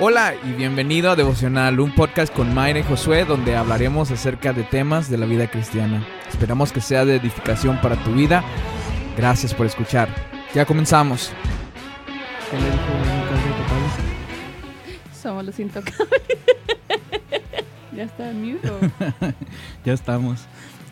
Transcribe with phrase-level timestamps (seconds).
[0.00, 4.64] Hola y bienvenido a Devocional, un podcast con Mayra y Josué donde hablaremos acerca de
[4.64, 6.04] temas de la vida cristiana.
[6.28, 8.42] Esperamos que sea de edificación para tu vida.
[9.16, 10.08] Gracias por escuchar.
[10.52, 11.30] Ya comenzamos.
[12.50, 15.20] ¿Qué le dijo Lucas de Topales?
[15.22, 16.08] Somos los intocables.
[17.92, 18.68] ya está en mute.
[19.84, 20.40] Ya estamos.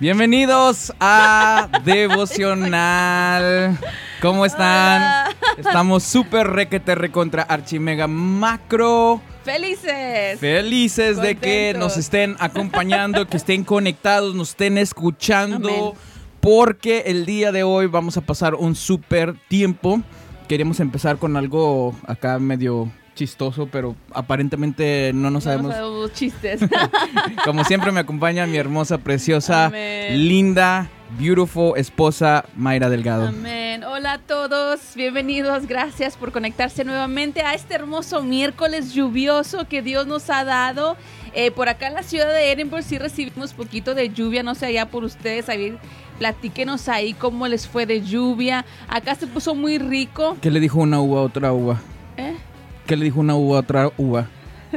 [0.02, 3.78] Bienvenidos a Devocional.
[4.20, 5.32] ¿Cómo están?
[5.56, 9.22] Estamos súper requete recontra archimega macro.
[9.44, 10.40] ¡Felices!
[10.40, 15.68] Felices de que nos estén acompañando, que estén conectados, nos estén escuchando.
[15.68, 15.92] Amén.
[16.40, 20.02] Porque el día de hoy vamos a pasar un súper tiempo.
[20.48, 26.12] Queremos empezar con algo acá medio chistoso, pero aparentemente no nos No sabemos.
[26.12, 26.60] chistes.
[27.44, 30.28] Como siempre me acompaña mi hermosa, preciosa, Amén.
[30.28, 33.28] linda, beautiful esposa Mayra Delgado.
[33.28, 33.84] Amén.
[33.84, 35.66] Hola a todos, bienvenidos.
[35.66, 40.96] Gracias por conectarse nuevamente a este hermoso miércoles lluvioso que Dios nos ha dado.
[41.34, 44.66] Eh, por acá en la ciudad de Edinburgh sí recibimos poquito de lluvia, no sé
[44.66, 45.48] allá por ustedes.
[45.48, 45.76] Ahí,
[46.18, 48.64] platíquenos ahí cómo les fue de lluvia.
[48.88, 50.36] Acá se puso muy rico.
[50.40, 51.80] ¿Qué le dijo una uva a otra uva?
[52.18, 52.36] ¿eh?
[52.86, 54.26] ¿Qué le dijo una uva a otra uva?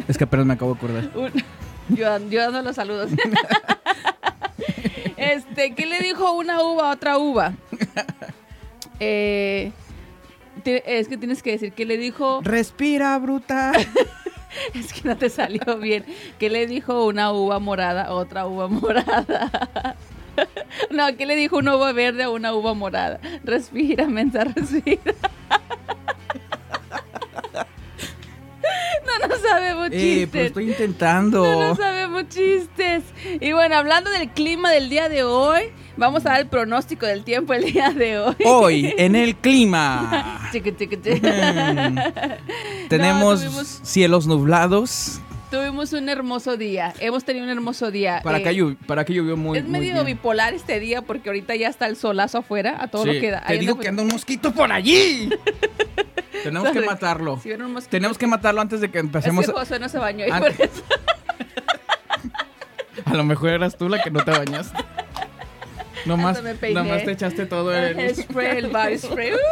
[0.07, 1.09] Es que apenas me acabo de acordar.
[1.15, 1.31] Un-
[1.95, 3.11] yo, yo dando los saludos.
[5.17, 7.53] este, ¿qué le dijo una uva a otra uva?
[8.99, 9.71] Eh,
[10.65, 12.41] es que tienes que decir, ¿qué le dijo?
[12.43, 13.71] Respira, bruta.
[14.73, 16.05] Es que no te salió bien.
[16.39, 19.97] ¿Qué le dijo una uva morada a otra uva morada?
[20.91, 23.19] No, ¿qué le dijo una uva verde a una uva morada?
[23.43, 25.13] Respira, mensa, respira.
[29.89, 30.45] No sabemos Eh, pero chistes.
[30.47, 31.44] estoy intentando.
[31.44, 33.03] No, no sabemos chistes.
[33.41, 35.64] Y bueno, hablando del clima del día de hoy,
[35.97, 38.36] vamos a dar el pronóstico del tiempo el día de hoy.
[38.45, 41.22] Hoy, en el clima, Chiqui, chiqui, chiqui.
[41.22, 41.95] Mm.
[42.89, 45.19] tenemos tuvimos- cielos nublados.
[45.52, 46.94] Tuvimos un hermoso día.
[47.00, 48.19] Hemos tenido un hermoso día.
[48.23, 50.18] Para Eh, acá, llo- para acá llovió muy, es muy medio bien.
[50.18, 53.31] bipolar este día porque ahorita ya está el solazo afuera a todo Sí, lo que
[53.31, 53.41] da.
[53.45, 55.29] Te digo que anda un mosquito por allí.
[56.50, 57.39] Tenemos que matarlo.
[57.41, 59.45] Si vieron un mosquito- Tenemos que matarlo antes de que Es empecemos.
[59.45, 60.83] que José no se bañó y por eso.
[63.06, 64.78] A lo mejor eras tú la que no te bañaste.
[66.06, 66.81] Nomás, Hasta me peiné.
[66.83, 68.00] nomás te echaste todo el...
[68.00, 69.31] El spray, el body spray.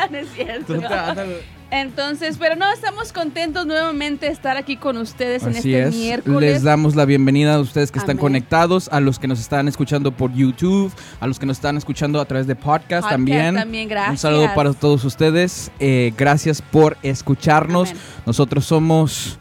[0.00, 0.74] Uh, no es cierto.
[0.74, 1.42] Tú te- ándale.
[1.70, 5.94] Entonces, pero no, estamos contentos nuevamente de estar aquí con ustedes en este es.
[5.94, 6.54] miércoles.
[6.54, 10.10] Les damos la bienvenida a ustedes que están conectados, a los que nos están escuchando
[10.10, 13.54] por YouTube, a los que nos están escuchando a través de podcast, Podcast también.
[13.54, 14.10] también, gracias.
[14.10, 15.70] Un saludo para todos ustedes.
[15.78, 17.90] Eh, gracias por escucharnos.
[17.90, 18.02] Amén.
[18.26, 19.38] Nosotros somos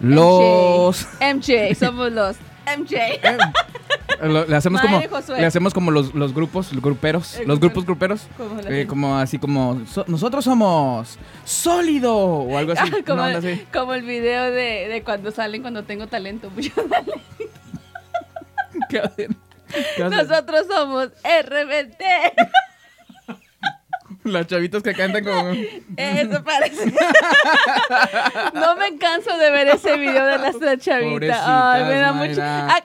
[0.00, 1.06] los.
[1.20, 2.36] MJ, somos los
[2.78, 2.96] MJ.
[2.96, 3.38] Eh,
[4.22, 5.00] lo- le hacemos como
[5.36, 8.26] le hacemos como los, los grupos, los gruperos, El los grupo- grupos gruperos.
[8.36, 12.82] Como Eh, como así como so- nosotros somos sólido o algo así.
[12.92, 13.64] Ah, como, así.
[13.94, 16.50] el video de, de cuando salen cuando tengo talento.
[16.54, 17.20] Mucho talento.
[18.88, 19.02] ¿Qué?
[19.96, 20.10] ¿Qué hacen?
[20.28, 22.02] Nosotros somos RBT.
[24.24, 25.50] Las chavitas que cantan como
[25.96, 26.92] Eso parece.
[28.54, 31.10] no me canso de ver ese video de las chavitas.
[31.12, 32.42] Pobrecitas, Ay, me da mucho.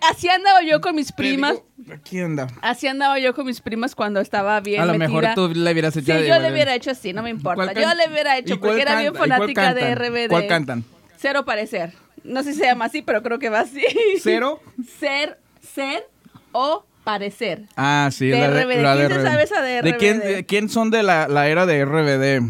[0.10, 1.56] Así andaba yo con mis primas.
[1.92, 2.48] Aquí anda.
[2.62, 4.82] Así andaba yo con mis primas cuando estaba bien.
[4.82, 5.08] A lo metida.
[5.20, 7.64] mejor tú le hubieras Sí, hecho de- yo le hubiera hecho así, no me importa.
[7.74, 9.94] ¿Cuál Yo le hubiera ¿Y hecho porque era bien fanática de?
[9.96, 10.30] RBD.
[10.30, 10.84] ¿Cuál cantan?
[11.18, 11.94] Cero parecer.
[12.24, 13.84] No sé si se llama así, pero creo que va así.
[14.22, 14.60] ¿Cero?
[15.00, 16.08] Ser, ser
[16.54, 17.62] o parecer.
[17.78, 18.82] Ah, sí, De la de, RBD.
[18.84, 19.24] la ¿Quién de se RBD.
[19.32, 20.36] sabe esa de ¿De quién, RBD?
[20.36, 22.42] de quién son de la, la era de RBD?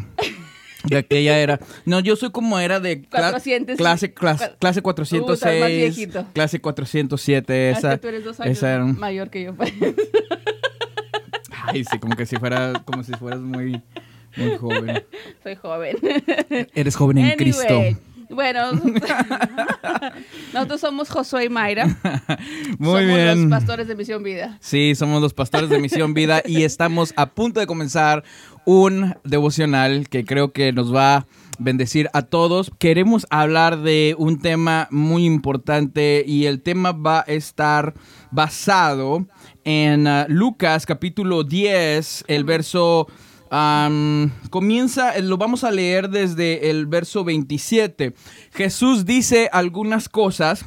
[0.85, 1.59] De aquella era.
[1.85, 3.75] No, yo soy como era de cla- 400.
[3.75, 6.25] clase, clase, clase Uh, estás más 406, viejito.
[6.33, 7.91] clase 407, Es esa.
[7.91, 9.55] que tú eres dos años esa era mayor que yo.
[11.67, 13.81] Ay, sí, como que si fuera, como si fueras muy,
[14.37, 15.03] muy joven.
[15.43, 15.97] Soy joven.
[16.75, 17.81] Eres joven en Anyway, Cristo.
[18.29, 18.71] Bueno,
[20.53, 21.85] nosotros somos Josué y Mayra.
[22.77, 23.49] Muy somos bien.
[23.49, 24.57] los pastores de Misión Vida.
[24.61, 28.23] Sí, somos los pastores de Misión Vida y estamos a punto de comenzar
[28.65, 31.25] un devocional que creo que nos va a
[31.59, 32.71] bendecir a todos.
[32.79, 37.93] Queremos hablar de un tema muy importante y el tema va a estar
[38.31, 39.25] basado
[39.63, 43.07] en ah, Lucas capítulo 10, el verso...
[44.49, 48.13] comienza, eh, lo vamos a leer desde el verso 27.
[48.53, 50.65] Jesús dice algunas cosas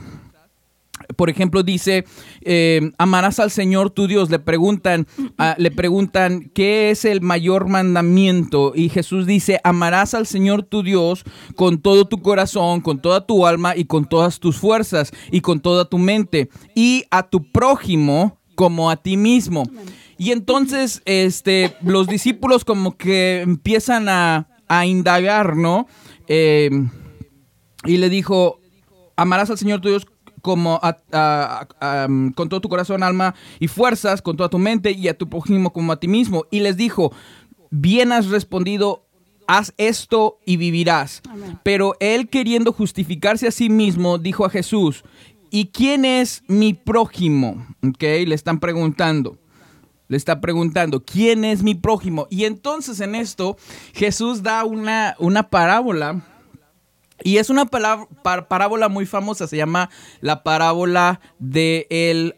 [1.17, 2.05] por ejemplo, dice,
[2.43, 4.31] eh, amarás al Señor tu Dios.
[4.31, 5.07] Le preguntan,
[5.39, 8.73] ah, le preguntan, ¿qué es el mayor mandamiento?
[8.75, 11.25] Y Jesús dice, amarás al Señor tu Dios
[11.57, 15.61] con todo tu corazón, con toda tu alma y con todas tus fuerzas y con
[15.61, 16.51] toda tu mente.
[16.75, 19.65] Y a tu prójimo como a ti mismo.
[20.19, 25.87] Y entonces, este, los discípulos como que empiezan a, a indagar, ¿no?
[26.27, 26.71] Eh,
[27.85, 28.61] y le dijo,
[29.17, 30.07] amarás al Señor tu Dios
[30.43, 34.59] como a- a- a- am, con todo tu corazón, alma y fuerzas, con toda tu
[34.59, 36.45] mente y a tu prójimo como a ti mismo.
[36.51, 37.13] Y les dijo,
[37.71, 39.07] bien has respondido,
[39.47, 41.23] haz esto y vivirás.
[41.31, 41.59] Amén.
[41.63, 45.05] Pero él queriendo justificarse a sí mismo, dijo a Jesús,
[45.51, 47.67] ¿y quién es mi prójimo?
[47.87, 49.39] Ok, le están preguntando.
[50.09, 52.27] Le está preguntando, ¿quién es mi prójimo?
[52.31, 53.57] Y entonces en esto
[53.95, 56.23] Jesús da una, una parábola.
[57.23, 59.91] Y es una palabra- par- parábola muy famosa, se llama
[60.21, 62.35] la parábola del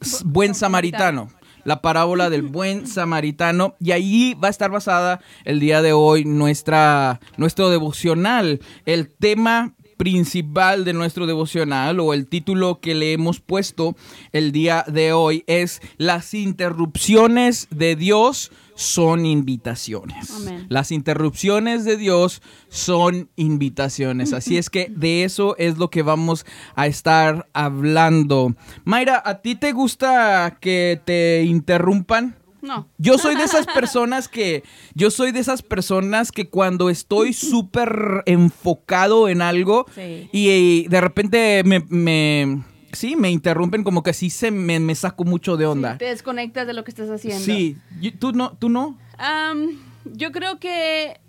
[0.00, 1.30] s- buen samaritano.
[1.64, 3.74] La parábola del buen samaritano.
[3.78, 8.60] Y ahí va a estar basada el día de hoy nuestra, nuestro devocional.
[8.86, 13.96] El tema principal de nuestro devocional o el título que le hemos puesto
[14.32, 20.30] el día de hoy es Las interrupciones de Dios son invitaciones.
[20.30, 20.66] Amén.
[20.68, 24.32] Las interrupciones de Dios son invitaciones.
[24.32, 26.46] Así es que de eso es lo que vamos
[26.76, 28.54] a estar hablando.
[28.84, 32.37] Mayra, ¿a ti te gusta que te interrumpan?
[32.62, 32.88] No.
[32.98, 34.64] Yo soy de esas personas que,
[34.94, 40.28] yo soy de esas personas que cuando estoy súper enfocado en algo Sí.
[40.32, 42.62] y, de repente me, me-
[42.92, 45.98] sí, me interrumpen como que así se me, me saco mucho de onda.
[45.98, 47.44] Te desconectas de lo que estás haciendo.
[47.44, 47.76] Sí,
[48.18, 48.56] ¿tú no?
[48.58, 48.98] ¿Tú no?
[49.18, 51.20] Am, yo creo que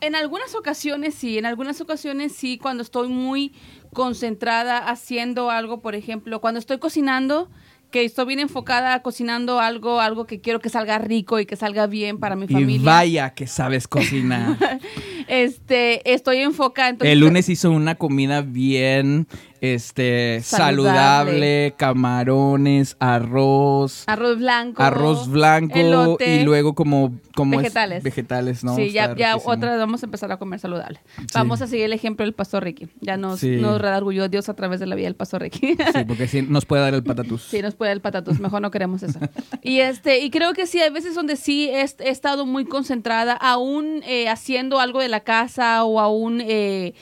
[0.00, 3.54] en algunas ocasiones sí, en algunas ocasiones sí, cuando estoy muy
[3.92, 7.50] concentrada haciendo algo, por ejemplo, cuando estoy cocinando,
[7.92, 11.86] que estoy bien enfocada cocinando algo, algo que quiero que salga rico y que salga
[11.86, 12.82] bien para mi Y familia.
[12.84, 14.56] vaya que sabes cocinar.
[15.28, 16.88] Este, estoy enfocada.
[16.90, 19.28] Entonces, El lunes hizo una comida bien
[19.62, 20.90] este Saludable.
[21.30, 24.82] saludable, camarones, arroz, arroz blanco.
[24.82, 28.02] arroz blanco elote, y luego como como es- vegetales.
[28.02, 28.76] vegetales, ¿no?
[28.76, 29.52] sí, ya, Está ya riquísimo.
[29.54, 31.00] otra vez vamos a empezar a comer saludable.
[31.32, 32.88] Vamos a seguir el ejemplo del pastor Ricky.
[33.00, 33.56] Ya nos, Sí.
[33.56, 35.76] nos redarguyó Dios a través de la vida del pastor Ricky.
[35.76, 37.42] Sí, porque sí nos puede dar el patatús.
[37.52, 39.18] Sí, nos puede el patatus, mejor no queremos eso.
[39.62, 43.32] Y este, y creo que sí, hay veces donde sí he, he estado muy concentrada,
[43.34, 46.94] aún eh, haciendo algo de la casa o aún eh,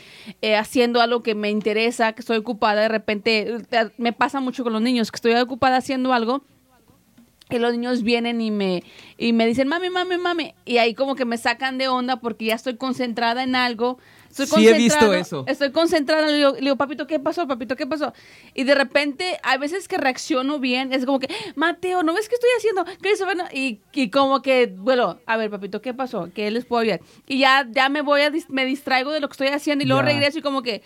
[0.43, 4.65] eh, haciendo algo que me interesa, que estoy ocupada, de repente eh, me pasa mucho
[4.65, 6.43] con los niños, que estoy ocupada haciendo algo
[7.49, 8.85] que los niños vienen y me,
[9.19, 12.45] y me dicen, mami, mami, mami, y ahí como que me sacan de onda porque
[12.45, 13.99] ya estoy concentrada en algo.
[14.31, 15.45] Estoy Sí he visto eso.
[15.49, 17.49] Estoy concentrada, le digo, le digo, papito, ¿qué pasó?
[17.49, 18.13] Papito, ¿qué pasó?
[18.55, 21.27] Y de repente, hay veces que reacciono bien, es como que,
[21.57, 22.85] Mateo, ¿no ves qué estoy haciendo?
[23.01, 26.31] Christopher, no?" y, y como que, bueno, a ver, papito, ¿qué pasó?
[26.33, 27.01] ¿Qué les puedo ayudar?
[27.27, 29.89] Y ya, ya me voy a, dis- me distraigo de lo que estoy haciendo y
[29.89, 30.07] luego Ya.
[30.11, 30.83] regreso y como que,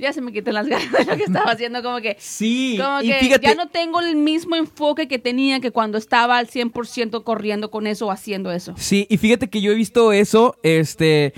[0.00, 3.02] ya se me quitan las ganas de lo que estaba haciendo, como que, Sí, como
[3.02, 6.48] y que fíjate, ya no tengo el mismo enfoque que tenía que cuando estaba al
[6.48, 8.74] 100% corriendo con eso o haciendo eso.
[8.76, 11.34] Sí, y fíjate que yo he visto eso, este,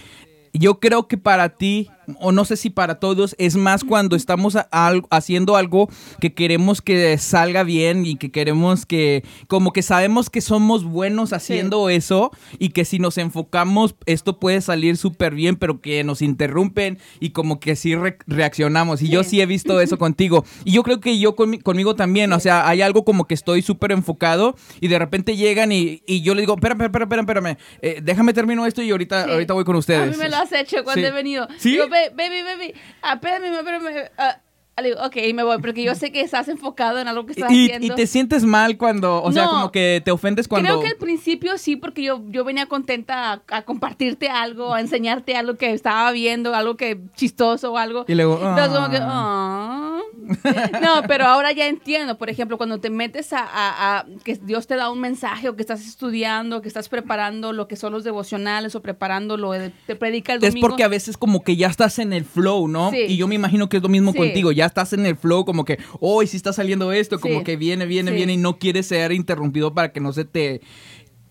[0.53, 1.89] yo creo que para ti,
[2.21, 5.89] o no sé si para todos, es más cuando estamos a- al- haciendo algo
[6.21, 11.33] que queremos que salga bien y que queremos que, como que sabemos que somos buenos
[11.33, 16.23] haciendo eso y que si nos enfocamos, esto puede salir súper bien, pero que nos
[16.23, 19.03] interrumpen y como que sí re- reaccionamos.
[19.03, 19.31] Y yo Sí.
[19.31, 20.45] sí he visto eso contigo.
[20.65, 23.63] Y yo creo que yo conmi- conmigo también, o sea, hay algo como que estoy
[23.63, 27.57] súper enfocado y de repente llegan y, y yo le digo, espérame, espérame, espérame, espérame,
[27.83, 29.31] eh, déjame termino esto y ahorita, Sí.
[29.31, 30.03] ahorita voy con ustedes.
[30.03, 31.07] A mí me lo has hecho cuando Sí.
[31.07, 31.47] he venido.
[31.59, 31.71] ¿Sí?
[31.73, 34.52] Digo, "Ba- baby, baby, espérame, espérame.
[34.83, 34.85] Ah".
[34.85, 37.51] Le digo, ok, me voy, porque yo sé que estás enfocado en algo que estás
[37.53, 37.87] Y, haciendo.
[37.87, 40.69] y te sientes mal cuando, o sea, como que te ofendes cuando...
[40.69, 44.81] Creo que al principio sí, porque yo, yo venía contenta a, a compartirte algo, a
[44.81, 48.05] enseñarte algo que estaba viendo, algo que chistoso o algo.
[48.09, 50.01] Y luego, Entonces, como que, "Ah".
[50.01, 50.79] "Ah".
[50.83, 52.17] No, pero ahora ya entiendo.
[52.19, 55.57] Por ejemplo, cuando te metes a, a- a que Dios te da un mensaje o
[55.57, 59.71] que estás estudiando, que estás preparando lo que son los devocionales o preparando lo de
[59.87, 60.69] te predica el Es domingo.
[60.69, 62.91] porque a veces como que ya estás en el flow, ¿no?
[62.91, 62.99] Sí.
[63.09, 64.19] Y yo me imagino que es lo mismo Sí.
[64.19, 64.53] contigo.
[64.53, 67.45] Ya estás en el flow, como que, hoy sí está saliendo esto, como Sí.
[67.45, 68.17] que viene, viene, Sí.
[68.17, 70.61] viene y no quieres ser interrumpido para que no se te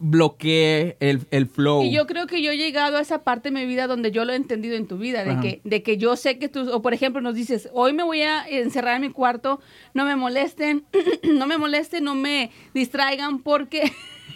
[0.04, 1.84] bloquee el, el flow.
[1.84, 4.26] Y yo creo que yo he llegado a esa parte de mi vida donde yo
[4.26, 5.42] lo he entendido en tu vida, de Ajá.
[5.42, 8.22] que, de que yo sé que tú, o por ejemplo nos dices, hoy me voy
[8.24, 9.60] a encerrar en mi cuarto,
[9.94, 10.86] no me molesten,
[11.24, 13.92] no me molesten, no me distraigan porque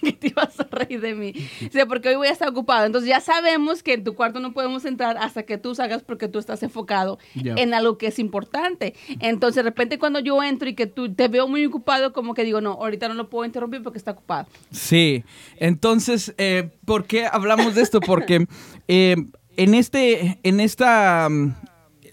[0.05, 1.33] que te ibas a reír de mí.
[1.67, 2.85] O sea, porque hoy voy a estar ocupado.
[2.85, 6.27] Entonces ya sabemos que en tu cuarto no podemos entrar hasta que tú salgas porque
[6.27, 8.93] tú estás enfocado en algo que es importante.
[9.19, 12.43] Entonces de repente cuando yo entro y que tú te veo muy ocupado, como que
[12.43, 14.47] digo, no, ahorita no lo puedo interrumpir porque está ocupado.
[14.71, 15.23] Sí,
[15.57, 17.99] entonces, eh, ¿por qué hablamos de esto?
[17.99, 18.47] Porque
[18.87, 19.15] eh,
[19.57, 21.53] en este, en esta mm,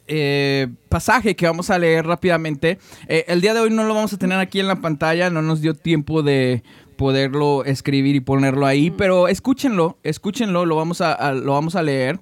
[0.09, 4.13] eh, pasaje que vamos a leer rápidamente, eh, el día de hoy no lo vamos
[4.13, 6.63] a tener aquí en la pantalla, no nos dio tiempo de
[7.03, 11.83] poderlo escribir y ponerlo ahí, pero escúchenlo, escúchenlo, lo vamos a, a- lo vamos a
[11.83, 12.21] leer.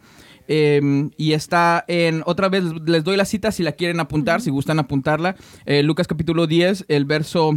[0.49, 0.81] eh,
[1.19, 4.79] y está en, otra vez les doy la cita si la quieren apuntar, si gustan
[4.79, 5.37] apuntarla.
[5.67, 7.53] Eh, Lucas capítulo 10, el verso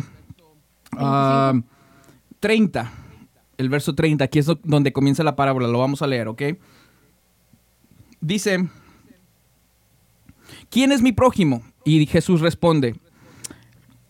[0.97, 1.53] ah,
[2.41, 2.91] 30.
[3.57, 6.41] El verso 30, aquí es do- donde comienza la parábola, lo vamos a leer, ¿ok?
[8.19, 8.67] Dice,
[10.69, 11.63] ¿quién es mi prójimo?
[11.85, 12.95] Y Jesús responde,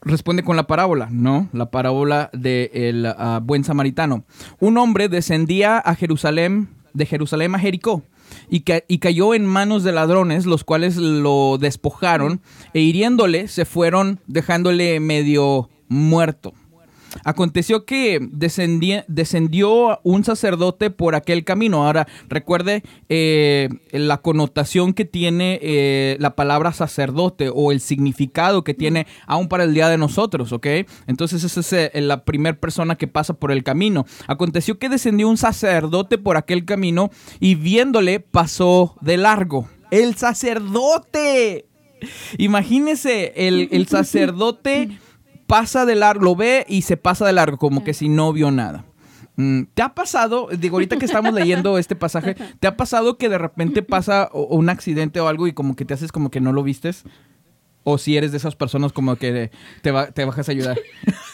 [0.05, 1.49] responde con la parábola, ¿no?
[1.53, 4.25] La parábola del buen samaritano.
[4.59, 8.03] Un hombre descendía a Jerusalén, de Jerusalén a Jericó,
[8.49, 12.41] y, y cayó en manos de ladrones, los cuales lo despojaron,
[12.73, 16.53] e hiriéndole se fueron dejándole medio muerto.
[17.23, 21.85] Aconteció que descendió un sacerdote por aquel camino.
[21.85, 28.73] Ahora, recuerde eh, la connotación que tiene eh, la palabra sacerdote o el significado que
[28.73, 30.67] tiene aún para el día de nosotros, ¿ok?
[31.07, 34.05] Entonces, esa es eh, la primera persona que pasa por el camino.
[34.27, 39.67] Aconteció que descendió un sacerdote por aquel camino y viéndole pasó de largo.
[39.91, 41.67] ¡El sacerdote!
[42.37, 44.89] Imagínese, el, el sacerdote
[45.47, 48.51] pasa de largo, lo ve y se pasa de largo, como que si no vio
[48.51, 48.85] nada.
[49.35, 53.29] Mm, ¿Te ha pasado, digo, ahorita que estamos leyendo este pasaje, ¿te ha pasado que
[53.29, 56.53] de repente pasa un accidente o algo y como que te haces como que no
[56.53, 57.03] lo vistes?
[57.83, 60.79] O si eres de esas personas como que te, va- te bajas a ayudar.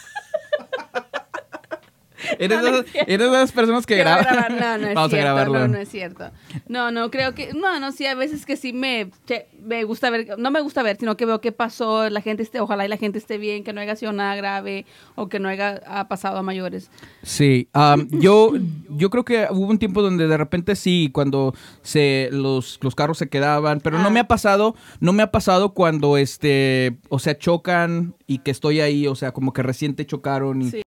[2.38, 2.62] ¿Eres,
[3.06, 4.58] de esas personas que a graban?
[4.58, 5.24] No, no es Vamos a cierto.
[5.24, 5.58] grabarlo.
[5.60, 6.30] No, no es cierto.
[6.68, 7.52] No, no, creo que.
[7.52, 10.38] No, no, sí, a veces que sí me, che- me gusta ver.
[10.38, 12.08] No me gusta ver, sino que veo qué pasó.
[12.10, 12.60] La gente esté.
[12.60, 15.48] Ojalá y la gente esté bien, que no haya sido nada grave o que no
[15.48, 16.90] haya ha pasado a mayores.
[17.22, 18.52] Sí, am, yo,
[18.88, 23.18] yo creo que hubo un tiempo donde de repente sí, cuando se los, los carros
[23.18, 24.10] se quedaban, pero no Ah.
[24.10, 28.80] me ha pasado, no me ha pasado cuando este, o sea, chocan y que estoy
[28.80, 30.82] ahí, o sea, como que recién te chocaron y Sí.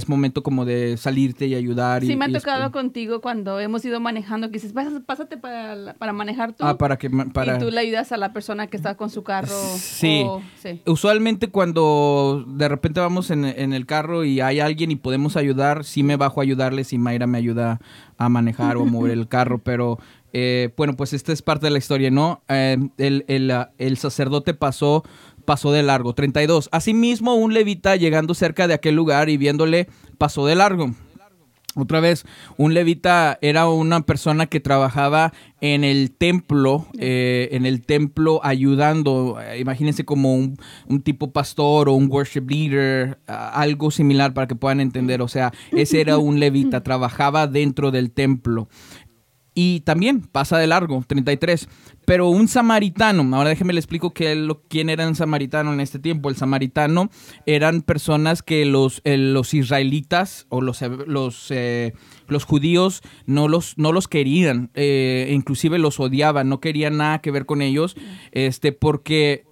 [0.00, 2.04] Es momento como de salirte y ayudar.
[2.04, 5.36] y- Sí, me ha y tocado contigo cuando hemos ido manejando, que dices, "Pásate- pásate
[5.38, 6.64] para, para manejar tú.
[6.64, 9.24] Ah, para que para Y tú le ayudas a la persona que está con su
[9.24, 9.48] carro.
[9.76, 10.22] Sí.
[10.24, 10.80] o- sí.
[10.86, 15.84] Usualmente cuando de repente vamos en, en el carro y hay alguien y podemos ayudar,
[15.84, 17.80] sí me bajo a ayudarles y Mayra me ayuda
[18.18, 19.98] a manejar o a mover el carro, pero
[20.32, 22.42] eh, bueno, pues esta es parte de la historia, ¿no?
[22.48, 25.02] Eh, el, el, el sacerdote pasó,
[25.48, 26.12] pasó de largo.
[26.12, 26.68] 32.
[26.72, 29.88] Asimismo, un levita llegando cerca de aquel lugar y viéndole,
[30.18, 30.90] pasó de largo.
[31.74, 32.26] Otra vez,
[32.58, 39.38] un levita era una persona que trabajaba en el templo, eh, en el templo ayudando,
[39.40, 44.54] eh, imagínense como un, un tipo pastor o un worship leader, algo similar para que
[44.54, 48.68] puedan entender, o sea, ese era un levita, trabajaba dentro del templo.
[49.60, 51.68] Y también pasa de largo, 33.
[52.04, 56.28] Pero un samaritano, ahora déjeme le explico quién era un samaritano en este tiempo.
[56.28, 57.10] El samaritano
[57.44, 61.92] eran personas que los, eh, los israelitas o los, eh, los, eh,
[62.28, 67.44] los judíos no los, no los querían, inclusive los odiaban, no querían nada que ver
[67.44, 67.96] con ellos,
[68.30, 69.44] este, porque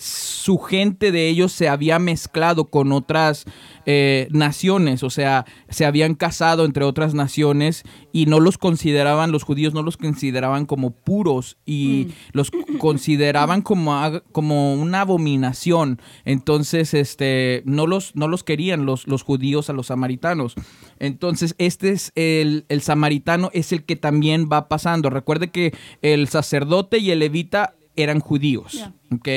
[0.00, 3.44] su gente de ellos se había mezclado con otras
[3.84, 9.42] eh, naciones, o sea, se habían casado entre otras naciones y no los consideraban, los
[9.42, 14.00] judíos no los consideraban como puros y los consideraban como,
[14.32, 16.00] como una abominación.
[16.24, 20.54] Entonces, este, no los, no los querían los, los judíos a los samaritanos.
[20.98, 25.10] Entonces, este es el, el samaritano, es el que también va pasando.
[25.10, 28.90] Recuerde que el sacerdote y el levita eran judíos.
[29.12, 29.28] ¿ok?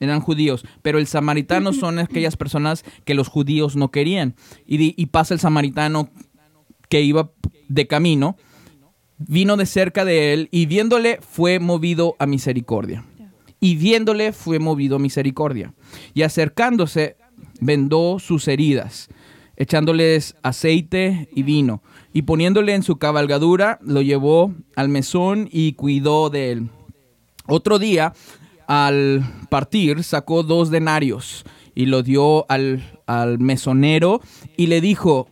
[0.00, 4.34] Eran judíos, pero el samaritano son aquellas personas que los judíos no querían.
[4.66, 6.10] Y, y pasa el samaritano
[6.88, 7.30] que iba
[7.68, 8.36] de camino,
[9.18, 13.04] vino de cerca de él y viéndole fue movido a misericordia.
[13.60, 15.72] Y viéndole fue movido a misericordia.
[16.14, 17.16] Y acercándose,
[17.60, 19.08] vendó sus heridas,
[19.56, 21.82] echándoles aceite y vino.
[22.12, 26.70] Y poniéndole en su cabalgadura, lo llevó al mesón y cuidó de él.
[27.46, 28.12] Otro día,
[28.66, 31.44] al partir, sacó dos denarios
[31.74, 34.20] y lo dio al, al mesonero
[34.56, 35.28] y le dijo,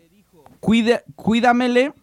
[0.61, 1.95] Cuida, cuídamele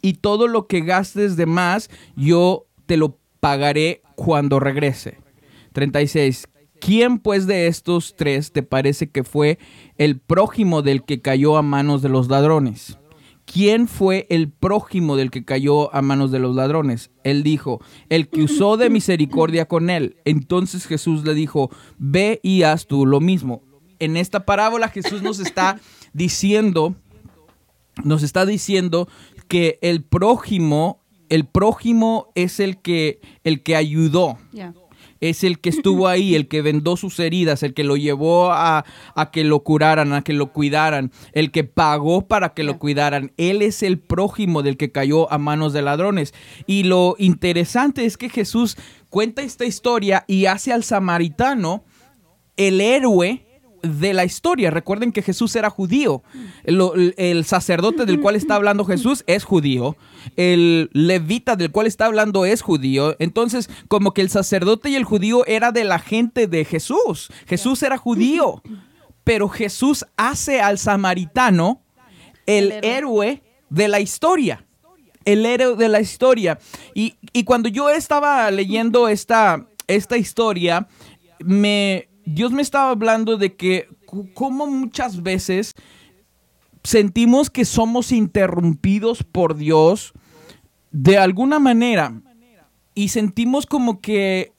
[0.00, 5.18] y todo lo que gastes de más, yo te lo pagaré cuando regrese.
[5.72, 6.48] 36.
[6.80, 9.58] ¿Quién pues de estos tres te parece que fue
[9.98, 12.98] el prójimo del que cayó a manos de los ladrones?
[13.50, 17.10] ¿Quién fue el prójimo del que cayó a manos de los ladrones?
[17.24, 20.18] Él dijo, el que usó de misericordia con él.
[20.26, 23.62] Entonces Jesús le dijo, ve y haz tú lo mismo.
[24.00, 25.80] En esta parábola Jesús nos está
[26.12, 26.94] diciendo,
[28.04, 29.08] nos está diciendo
[29.48, 31.00] que el prójimo,
[31.30, 34.36] el prójimo es el que, el que ayudó.
[35.20, 38.84] Es el que estuvo ahí, el que vendó sus heridas, el que lo llevó a,
[39.14, 43.32] a que lo curaran, a que lo cuidaran, el que pagó para que lo cuidaran.
[43.36, 46.34] Él es el prójimo del que cayó a manos de ladrones.
[46.66, 48.76] Y lo interesante es que Jesús
[49.08, 51.84] cuenta esta historia y hace al samaritano
[52.56, 53.47] el héroe
[53.82, 54.70] de la historia.
[54.70, 56.22] Recuerden que Jesús era judío.
[56.64, 59.96] El, el, sacerdote del cual está hablando Jesús es judío.
[60.36, 63.16] El levita del cual está hablando es judío.
[63.18, 67.30] Entonces, como que el sacerdote y el judío era de la gente de Jesús.
[67.46, 68.62] Jesús era judío.
[69.24, 71.82] Pero Jesús hace al samaritano
[72.46, 74.64] el, héroe de la historia.
[75.24, 76.58] El héroe de la historia.
[76.94, 80.88] Y, y cuando yo estaba leyendo esta, esta historia,
[81.40, 83.88] me, Dios me estaba hablando de que
[84.34, 85.74] como muchas veces
[86.84, 90.12] sentimos que somos interrumpidos por Dios
[90.90, 92.20] de alguna manera
[92.94, 94.52] y sentimos como que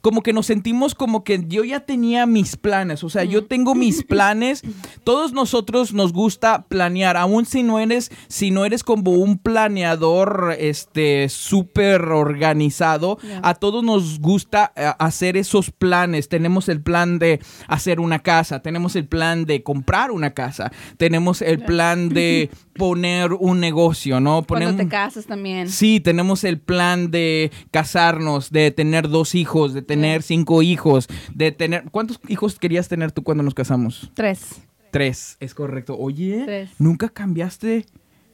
[0.00, 3.74] como que nos sentimos como que yo ya tenía mis planes, o sea, yo tengo
[3.74, 4.62] mis planes.
[5.04, 10.56] Todos nosotros nos gusta planear, aun si no eres, si no eres como un planeador,
[10.58, 16.28] este, súper organizado, a todos nos gusta eh, hacer esos planes.
[16.28, 21.42] Tenemos el plan de hacer una casa, tenemos el plan de comprar una casa, tenemos
[21.42, 24.42] el plan de poner un negocio, ¿no?
[24.42, 25.68] Cuando te casas también.
[25.68, 31.50] Sí, tenemos el plan de casarnos, de tener dos hijos, de tener cinco hijos, de
[31.50, 31.82] tener...
[31.90, 34.08] ¿Cuántos hijos querías tener tú cuando nos casamos?
[34.14, 34.60] Tres.
[34.92, 35.96] Tres, es correcto.
[35.98, 36.70] Oye, Tres.
[36.78, 37.86] nunca cambiaste...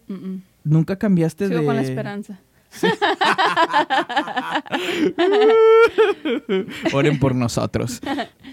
[0.06, 0.42] Mm, mm.
[0.64, 1.66] Nunca cambiaste Sigo de...
[1.66, 2.40] con la esperanza.
[6.92, 8.02] Oren por nosotros.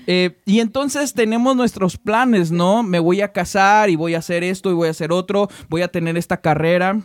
[0.07, 2.83] Eh, y entonces tenemos nuestros planes, ¿no?
[2.83, 5.81] Me voy a casar y voy a hacer esto y voy a hacer otro, voy
[5.81, 7.01] a tener esta carrera.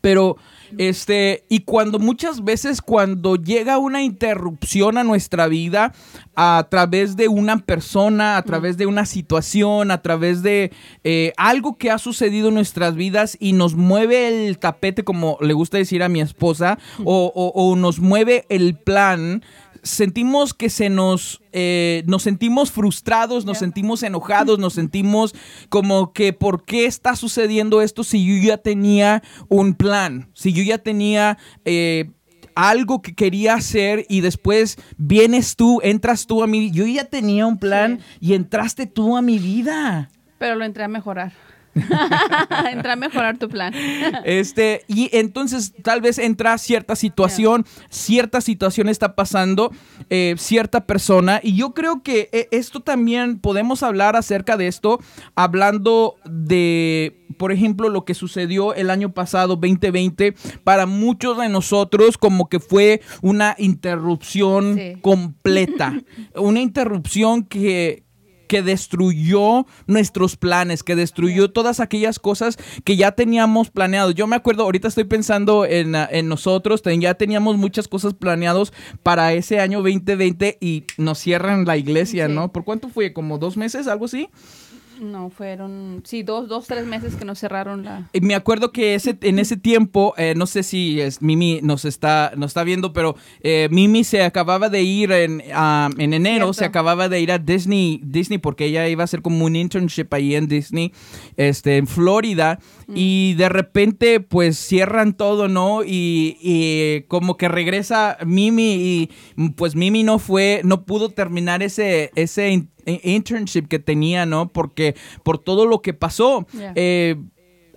[0.00, 0.36] Pero,
[0.78, 5.92] este, y cuando muchas veces cuando llega una interrupción a nuestra vida
[6.36, 10.70] a través de una persona, a través de una situación, a través de
[11.04, 15.54] eh, algo que ha sucedido en nuestras vidas y nos mueve el tapete, como le
[15.54, 19.42] gusta decir a mi esposa, o, o- o nos mueve el plan,
[19.82, 25.34] sentimos que se nos, eh, nos sentimos frustrados, nos sentimos enojados, nos sentimos
[25.68, 30.30] como que ¿por qué está sucediendo esto si yo ya tenía un plan?
[30.34, 31.38] Si yo ya tenía...
[31.64, 32.10] eh,
[32.56, 37.46] algo que quería hacer y después vienes tú, entras tú a mi Yo ya tenía
[37.46, 40.10] un plan y entraste tú a mi vida.
[40.38, 41.32] Pero lo entré a mejorar.
[42.72, 43.72] entré a mejorar tu plan.
[44.24, 49.70] Este, y entonces tal vez entra cierta situación, cierta situación está pasando,
[50.10, 55.00] eh, cierta persona, y yo creo que eh, esto también podemos hablar acerca de esto,
[55.34, 62.18] hablando de, por ejemplo, lo que sucedió el año pasado, 2020, para muchos de nosotros
[62.18, 64.96] como que fue una interrupción Sí.
[65.00, 65.94] completa,
[66.34, 68.04] una interrupción que
[68.50, 74.10] que destruyó nuestros planes, que destruyó todas aquellas cosas que ya teníamos planeado.
[74.10, 78.12] Yo me acuerdo, ahorita estoy pensando en, ah, en nosotros, ten- ya teníamos muchas cosas
[78.14, 78.72] planeados
[79.04, 82.32] para ese año 2020 y nos cierran la iglesia, Sí.
[82.32, 82.50] ¿no?
[82.50, 83.12] ¿Por cuánto fue?
[83.12, 84.28] ¿Como dos meses, algo así?
[85.00, 88.10] No, fueron, sí, dos, dos, tres meses que nos cerraron la...
[88.12, 91.86] Y me acuerdo que ese, en ese tiempo, eh, no sé si es, Mimi nos
[91.86, 96.52] está, nos está viendo, pero eh, Mimi se acababa de ir en, en enero, Cierto.
[96.52, 100.12] se acababa de ir a Disney, Disney porque ella iba a hacer como un internship
[100.12, 100.92] ahí en Disney,
[101.38, 102.58] este, en Florida,
[102.94, 105.82] y de repente pues cierran todo, ¿no?
[105.82, 112.10] Y, y como que regresa Mimi y pues Mimi no fue, no pudo terminar ese,
[112.16, 114.48] ese internship que tenía, ¿no?
[114.48, 116.46] Porque por todo lo que pasó.
[116.74, 117.16] Eh,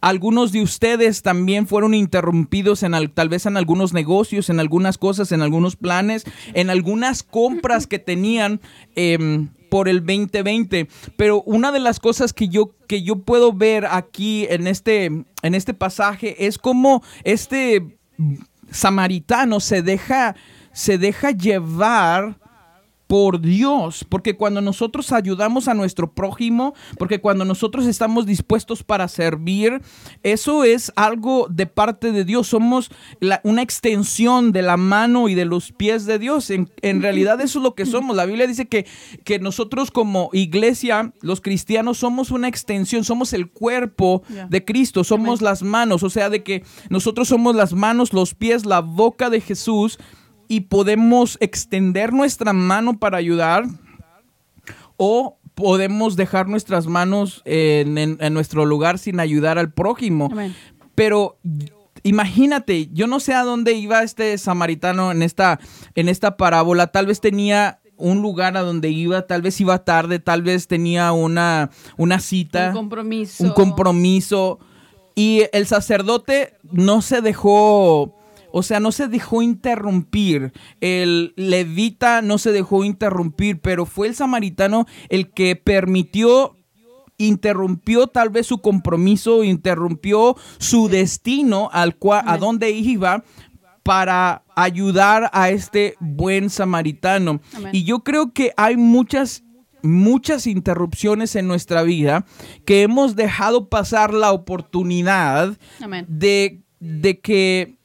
[0.01, 4.97] algunos de ustedes también fueron interrumpidos en al- tal vez en algunos negocios, en algunas
[4.97, 8.59] cosas, en algunos planes, en algunas compras que tenían
[8.95, 10.89] em, por el 2020.
[11.15, 15.55] Pero una de las cosas que yo, que yo puedo ver aquí en este, en
[15.55, 17.97] este pasaje es cómo este
[18.71, 20.35] samaritano se deja,
[20.73, 22.39] se deja llevar
[23.13, 29.08] por Dios, porque cuando nosotros ayudamos a nuestro prójimo, porque cuando nosotros estamos dispuestos para
[29.08, 29.84] servir,
[30.23, 35.36] eso es algo de parte de Dios, somos la- una extensión de la mano y
[35.36, 38.47] de los pies de Dios, en, en realidad eso es lo que somos, la Biblia
[38.47, 38.88] dice que,
[39.23, 45.43] que nosotros como iglesia, los cristianos, somos una extensión, somos el cuerpo de Cristo, somos
[45.43, 49.39] las manos, o sea, de que nosotros somos las manos, los pies, la boca de
[49.39, 49.99] Jesús
[50.53, 53.65] y podemos extender nuestra mano para ayudar
[54.97, 60.29] o podemos dejar nuestras manos en, en- en nuestro lugar sin ayudar al prójimo.
[60.95, 61.37] Pero
[62.03, 65.59] imagínate, yo no sé a dónde iba este samaritano en esta,
[65.95, 70.19] en esta parábola, tal vez tenía un lugar a donde iba, tal vez iba tarde,
[70.19, 72.69] tal vez tenía una, una cita.
[72.69, 73.43] Un compromiso.
[73.43, 74.59] Un compromiso.
[75.15, 78.15] Y el sacerdote no se dejó,
[78.55, 80.53] o sea, no se dejó interrumpir.
[80.79, 86.55] El levita no se dejó interrumpir, pero fue el samaritano el que permitió
[87.17, 93.23] interrumpió tal vez su compromiso, interrumpió su destino al cual a donde iba
[93.81, 97.41] para ayudar a este buen samaritano.
[97.55, 97.71] Amén.
[97.73, 99.43] Y yo creo que hay muchas
[99.81, 102.25] muchas interrupciones en nuestra vida
[102.65, 106.05] que hemos dejado pasar la oportunidad Amén.
[106.07, 107.77] de, de que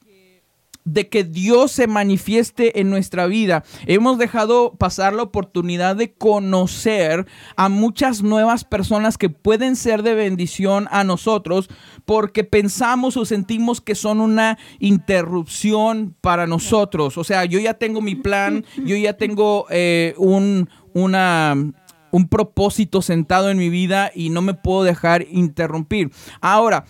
[0.93, 3.63] de que Dios se manifieste en nuestra vida.
[3.85, 10.15] Hemos dejado pasar la oportunidad de conocer a muchas nuevas personas que pueden ser de
[10.15, 11.69] bendición a nosotros
[12.05, 17.17] porque pensamos o sentimos que son una interrupción para nosotros.
[17.17, 23.49] O sea, yo ya tengo mi plan, yo ya tengo eh, un, un propósito sentado
[23.51, 26.11] en mi vida y no me puedo dejar interrumpir.
[26.41, 26.85] Ahora,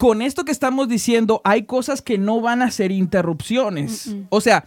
[0.00, 4.14] con esto que estamos diciendo, hay cosas que no van a ser interrupciones.
[4.30, 4.64] O sea,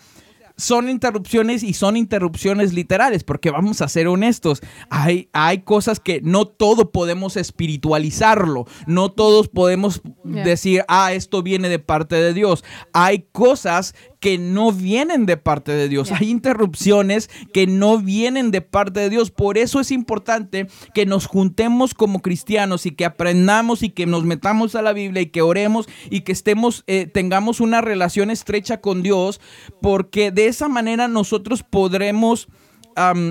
[0.56, 6.22] son interrupciones y son interrupciones literales, porque vamos a ser honestos, hay, hay cosas que
[6.22, 10.44] no todo podemos espiritualizarlo, no todos podemos Yeah.
[10.46, 12.64] decir, ah, esto viene de parte de Dios.
[12.94, 13.94] Hay cosas
[14.24, 19.10] que no vienen de parte de Dios, hay interrupciones que no vienen de parte de
[19.10, 19.32] Dios.
[19.32, 24.24] Por eso es importante que nos juntemos como cristianos y que aprendamos y que nos
[24.24, 28.80] metamos a la Biblia y que oremos y que estemos, eh, tengamos una relación estrecha
[28.80, 29.42] con Dios,
[29.82, 32.48] porque de esa manera nosotros podremos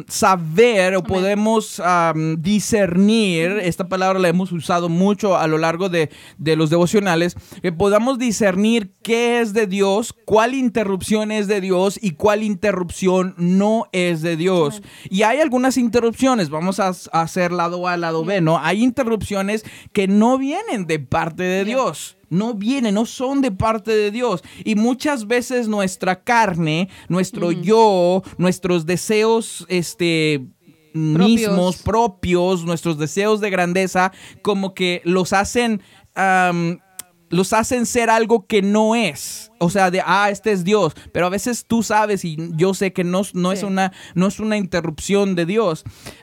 [0.09, 1.81] saber o podemos
[2.39, 7.73] discernir, esta palabra la hemos usado mucho a lo largo de, de los devocionales, que
[7.73, 13.87] podamos discernir qué es de Dios, cuál interrupción es de Dios y cuál interrupción no
[13.93, 14.83] es de Dios.
[15.11, 18.59] Y hay algunas interrupciones, vamos a, a hacer lado A, lado B, ¿no?
[18.59, 23.93] Hay interrupciones que no vienen de parte de Dios no vienen, no son de parte
[23.93, 24.43] de Dios.
[24.65, 30.47] Y muchas veces nuestra carne, nuestro yo, nuestros deseos, este
[30.95, 35.83] mismos, propios, nuestros deseos de grandeza, como que los hacen,
[37.33, 39.51] los hacen ser algo que no es.
[39.59, 40.93] O sea, de, ah, este es Dios.
[41.13, 44.39] Pero a veces tú sabes y yo sé que no, no, es, una, no es
[44.39, 45.83] una interrupción de Dios.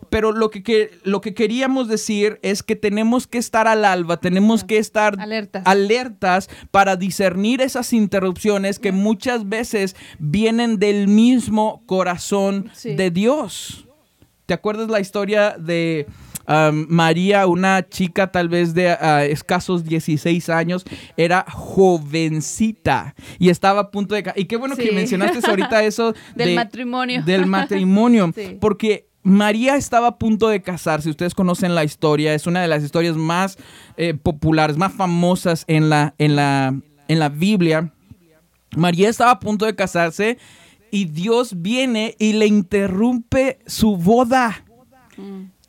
[0.10, 4.18] Pero lo que, que- lo que queríamos decir es que tenemos que estar al alba,
[4.18, 5.64] tenemos que estar Alertas.
[5.66, 12.96] alertas para discernir esas interrupciones que muchas veces vienen del mismo corazón Sí.
[12.96, 13.86] de Dios.
[14.46, 16.08] ¿Te acuerdas la historia de
[16.50, 20.84] um, María, una chica tal vez de ah, escasos 16 años,
[21.16, 24.34] era jovencita y estaba a punto de...
[24.36, 27.24] Y qué bueno que mencionaste ahorita eso Del de- matrimonio.
[27.24, 28.58] Del matrimonio, Sí.
[28.60, 31.10] porque María estaba a punto de casarse.
[31.10, 33.58] Ustedes conocen la historia, es una de las historias más
[33.98, 36.74] eh, populares, más famosas en la, en la,
[37.08, 37.94] en la Biblia.
[38.76, 40.38] María estaba a punto de casarse
[40.92, 44.64] y Dios viene y le interrumpe su boda.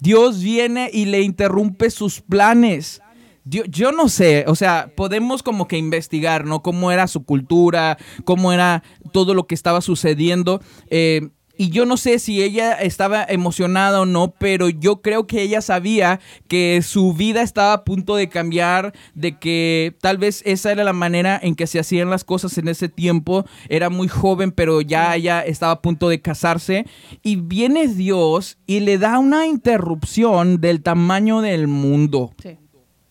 [0.01, 3.01] Dios viene y le interrumpe sus planes.
[3.45, 6.63] Yo, yo no sé, o sea, podemos como que investigar, ¿no?
[6.63, 8.83] Cómo era su cultura, cómo era
[9.13, 10.61] todo lo que estaba sucediendo.
[10.89, 15.42] eh, y yo no sé si ella estaba emocionada o no, pero yo creo que
[15.42, 16.18] ella sabía
[16.49, 20.94] que su vida estaba a punto de cambiar, de que tal vez esa era la
[20.94, 23.44] manera en que se hacían las cosas en ese tiempo.
[23.68, 26.87] Era muy joven, pero ya ella estaba a punto de casarse.
[27.23, 32.57] Y viene Dios y le da una interrupción del tamaño del mundo Sí.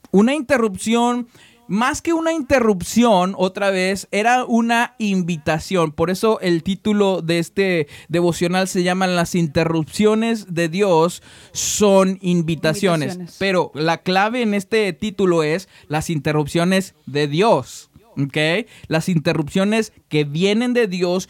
[0.09, 1.27] una interrupción,
[1.69, 5.91] más que una interrupción, otra vez, era una invitación.
[5.91, 13.13] Por eso el título de este devocional se llama Las interrupciones de Dios son invitaciones.
[13.13, 13.35] Invitaciones.
[13.37, 17.91] Pero la clave en este título es las interrupciones de Dios.
[18.17, 18.67] ¿Ok?
[18.87, 21.29] Las interrupciones que vienen de Dios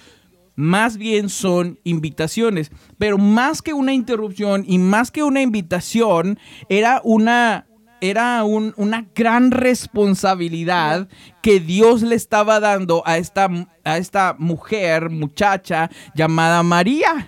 [0.60, 2.70] más bien son invitaciones.
[2.98, 7.69] Pero más que una interrupción y más que una invitación, era una,
[8.02, 11.08] era un- una gran responsabilidad
[11.42, 13.50] que Dios le estaba dando a esta,
[13.84, 17.28] a esta mujer, muchacha llamada María.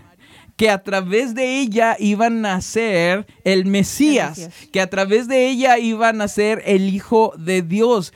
[0.57, 4.69] Que a través de ella iba a nacer el Mesías, El Mesías.
[4.71, 8.13] que a través de ella iba a nacer el Hijo de Dios.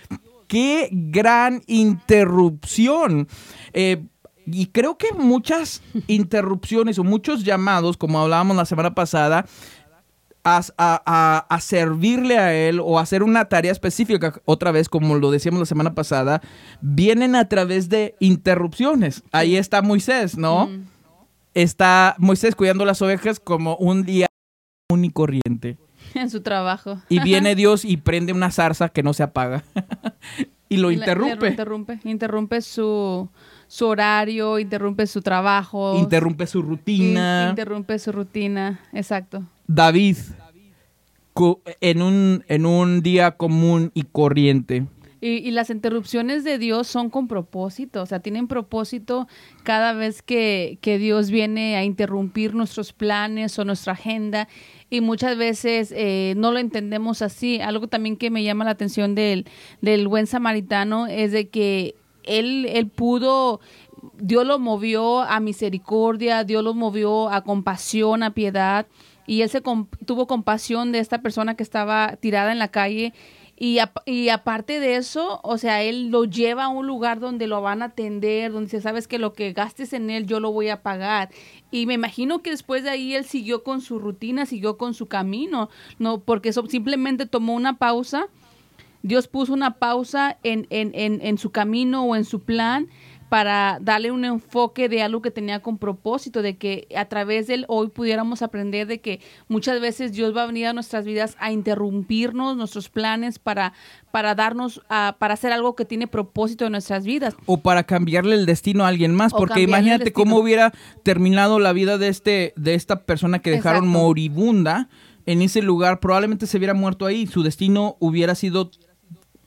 [0.48, 3.28] Qué gran interrupción.
[3.74, 4.04] Eh,
[4.46, 9.48] y creo que muchas interrupciones o muchos llamados, como hablábamos la semana pasada,
[10.46, 15.16] a, a- a- a servirle a Él o hacer una tarea específica, otra vez, como
[15.16, 16.42] lo decíamos la semana pasada,
[16.82, 19.24] vienen a través de interrupciones.
[19.32, 20.68] Ahí está Moisés, ¿no?
[20.68, 20.86] Mm.
[21.54, 24.28] Está Moisés cuidando las ovejas como un día
[24.88, 25.78] común y corriente.
[26.14, 27.02] En su trabajo.
[27.10, 29.64] Y viene Dios y prende una zarza que no se apaga.
[30.70, 31.46] y lo interrumpe.
[31.46, 32.00] le interrumpe.
[32.06, 33.28] Interrumpe su,
[33.68, 35.98] su horario, interrumpe su trabajo.
[35.98, 37.48] interrumpe su in- rutina.
[37.50, 38.80] interrumpe su rutina.
[38.94, 39.44] Exacto.
[39.68, 40.18] David,
[41.82, 44.86] en un, en un día común y corriente.
[45.22, 49.28] Y, y las interrupciones de Dios son con propósito, o sea, tienen propósito
[49.64, 54.48] cada vez que, que Dios viene a interrumpir nuestros planes o nuestra agenda
[54.90, 57.60] y muchas veces eh, no lo entendemos así.
[57.60, 59.46] Algo también que me llama la atención del,
[59.82, 63.62] del buen samaritano es de que él, él pudo,
[64.20, 68.86] Dios lo movió a misericordia, Dios lo movió a compasión, a piedad
[69.28, 73.14] y él se tuvo compasión de esta persona que estaba tirada en la calle
[73.58, 77.62] y, y aparte de eso, o sea, él lo lleva a un lugar donde lo
[77.62, 80.68] van a atender, donde dice, sabes que lo que gastes en él yo lo voy
[80.68, 81.30] a pagar.
[81.72, 85.06] Y me imagino que después de ahí él siguió con su rutina, siguió con su
[85.06, 88.28] camino, no, porque simplemente tomó una pausa.
[89.04, 92.90] Dios puso una pausa en, en, en, en su camino o en su plan
[93.30, 97.56] para darle un enfoque de algo que tenía con propósito, de que a través de
[97.56, 101.36] él hoy pudiéramos aprender de que muchas veces Dios va a venir a nuestras vidas
[101.40, 103.74] a interrumpirnos nuestros planes para,
[104.12, 107.36] para darnos, ah, para hacer algo que tiene propósito en nuestras vidas.
[107.48, 109.34] O para cambiarle el destino a alguien más.
[109.34, 110.72] O Porque imagínate cómo hubiera
[111.04, 114.00] terminado la vida de, este, de esta persona que dejaron Exacto.
[114.00, 114.90] moribunda
[115.26, 116.00] en ese lugar.
[116.00, 117.26] Probablemente se hubiera muerto ahí.
[117.26, 118.70] Su destino hubiera sido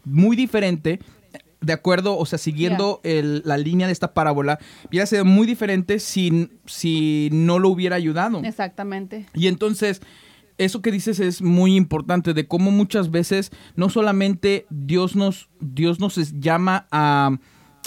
[0.04, 1.00] muy diferente.
[1.60, 5.98] De acuerdo, o sea, siguiendo el- la línea de esta parábola, hubiera sido muy diferente
[5.98, 8.40] si, si no lo hubiera ayudado.
[8.44, 9.26] Exactamente.
[9.34, 10.00] Y entonces,
[10.56, 15.98] eso que dices es muy importante, de cómo muchas veces no solamente Dios nos, Dios
[16.00, 17.36] nos llama a,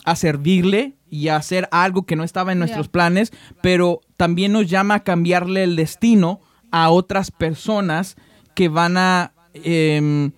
[0.04, 3.32] a servirle y a hacer algo que no estaba en nuestros planes,
[3.62, 6.40] pero también nos llama a cambiarle el destino
[6.72, 8.16] a otras personas
[8.56, 9.34] que van a...
[9.54, 10.32] em,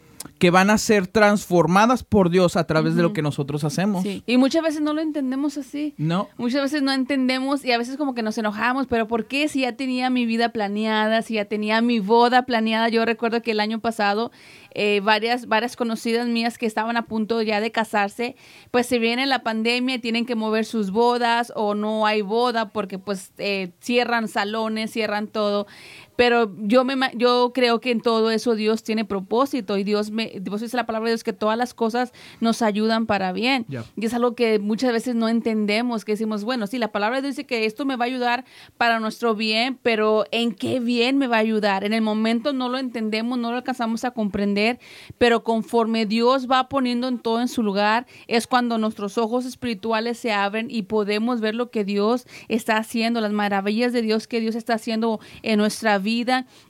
[0.44, 4.04] que van a ser transformadas por Dios a través de lo que nosotros hacemos.
[4.04, 4.24] Sí.
[4.26, 5.94] Y muchas veces no lo entendemos así.
[5.98, 6.28] ¿No?
[6.38, 9.62] Muchas veces no entendemos y a veces como que nos enojamos, pero ¿por qué si
[9.62, 12.90] ya tenía mi vida planeada, si ya tenía mi boda planeada?
[12.90, 14.34] Yo recuerdo que el año pasado
[14.76, 18.36] eh, varias, varias conocidas mías que estaban a punto ya de casarse,
[18.72, 22.70] pues se viene la pandemia y tienen que mover sus bodas o no hay boda
[22.70, 25.68] porque pues eh, cierran salones, cierran todo.
[26.16, 30.40] Pero yo me yo creo que en todo eso Dios tiene propósito y Dios me
[30.40, 33.66] dice la palabra de Dios que todas las cosas nos ayudan para bien.
[33.96, 37.24] Y es algo que muchas veces no entendemos, que decimos, bueno, sí, la palabra de
[37.24, 38.46] Dios dice que esto me va a ayudar
[38.78, 41.84] para nuestro bien, pero ¿en qué bien me va a ayudar?
[41.84, 44.80] En el momento no lo entendemos, no lo alcanzamos a comprender,
[45.18, 50.18] pero conforme Dios va poniendo en todo en su lugar, es cuando nuestros ojos espirituales
[50.18, 54.40] se abren y podemos ver lo que Dios está haciendo, las maravillas de Dios que
[54.40, 56.03] Dios está haciendo en nuestra vida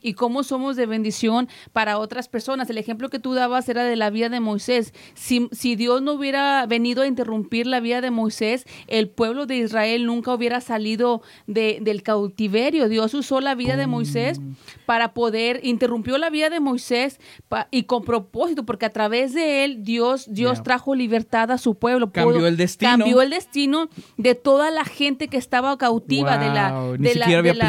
[0.01, 2.69] y cómo somos de bendición para otras personas.
[2.69, 4.93] El ejemplo que tú dabas era de la vida de Moisés.
[5.13, 9.57] Si, si Dios no hubiera venido a interrumpir la vida de Moisés, el pueblo de
[9.57, 12.89] Israel nunca hubiera salido de- del cautiverio.
[12.89, 14.39] Dios usó la vida de Moisés
[14.85, 17.19] para poder, interrumpió la vida de Moisés
[17.49, 21.75] pa- y con propósito, porque a través de él Dios, Dios trajo libertad a su
[21.75, 22.11] pueblo.
[22.11, 22.91] Cambió Pudo- el destino.
[22.91, 27.09] Cambió el destino de toda la gente que estaba cautiva, de la, Wow, de la-
[27.25, 27.65] siquiera había de la-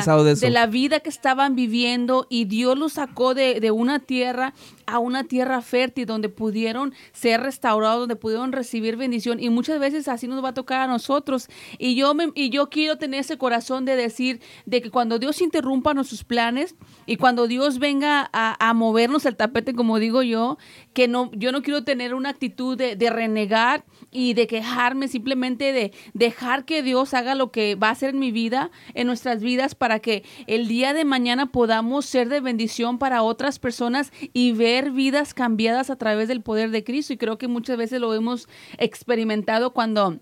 [0.47, 4.55] de la vida que estaban viviendo y Dios los sacó de, de una tierra
[4.87, 9.41] a una tierra fértil donde pudieron ser restaurados, donde pudieron recibir bendición.
[9.41, 11.49] Y muchas veces así nos va a tocar a nosotros.
[11.79, 15.41] Y yo me, y yo quiero tener ese corazón de decir de que cuando Dios
[15.41, 16.75] interrumpa nuestros planes
[17.07, 20.59] y cuando Dios venga a, a movernos el tapete como digo yo
[20.95, 25.93] que no yo no quiero tener una actitud de, renegar y de quejarme simplemente de
[26.15, 29.75] dejar que Dios haga lo que va a hacer en mi vida en nuestras vidas
[29.75, 34.93] para que el día de mañana podamos ser de bendición para otras personas y ver
[34.93, 37.13] vidas cambiadas a través del poder de Cristo.
[37.13, 40.19] Y creo que muchas veces lo hemos experimentado cuando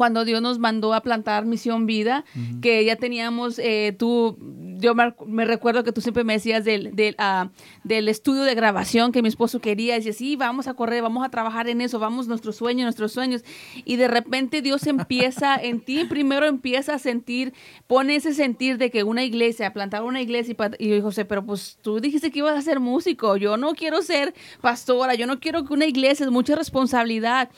[0.00, 2.24] cuando Dios nos mandó a plantar Misión Vida,
[2.62, 4.38] que ya teníamos, eh, tú,
[4.78, 7.50] yo me, recuerdo que tú siempre me decías del, del, ah,
[7.84, 11.28] del estudio de grabación que mi esposo quería, decía, sí, vamos a correr, vamos a
[11.28, 13.44] trabajar en eso, vamos nuestros sueños, nuestros sueños,
[13.84, 17.52] y de repente Dios empieza en ti, primero empieza a sentir,
[17.86, 21.76] pone ese sentir de que una iglesia, plantar una iglesia, y, y José, pero pues
[21.82, 24.32] tú dijiste que ibas a ser músico, yo no quiero ser
[24.62, 27.50] pastora, yo no quiero que una iglesia, es mucha responsabilidad,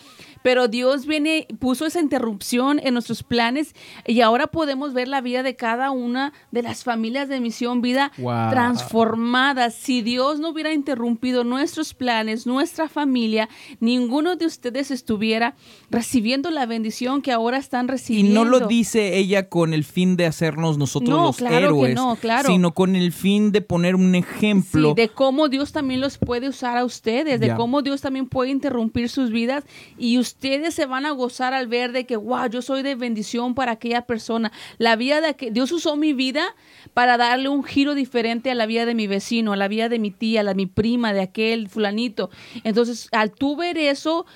[0.42, 3.74] Pero Dios viene, puso esa interrupción en nuestros planes
[4.06, 8.12] y ahora podemos ver la vida de cada una de las familias de Misión Vida
[8.18, 8.50] Wow.
[8.50, 9.74] transformadas.
[9.74, 13.48] Si Dios no hubiera interrumpido nuestros planes, nuestra familia,
[13.80, 15.54] ninguno de ustedes estuviera
[15.90, 18.44] recibiendo la bendición que ahora están Y recibiendo.
[18.44, 21.94] no lo dice ella con el fin de hacernos nosotros No, los claro que héroes,
[21.94, 22.48] no, claro.
[22.48, 24.90] sino con el fin de poner un ejemplo.
[24.90, 28.50] Sí, de cómo Dios también los puede usar a ustedes, de cómo Dios también puede
[28.50, 29.64] interrumpir sus vidas
[29.98, 30.31] y ustedes
[30.70, 34.02] se van a gozar al ver de que, wow, yo soy de bendición para aquella
[34.02, 34.52] persona.
[34.78, 36.54] La vida de que Dios usó mi vida
[36.94, 39.98] para darle un giro diferente a la vida de mi vecino, a la vida de
[39.98, 42.30] mi tía, a la mi prima, de aquel fulanito.
[42.64, 44.26] Entonces, al tú ver eso,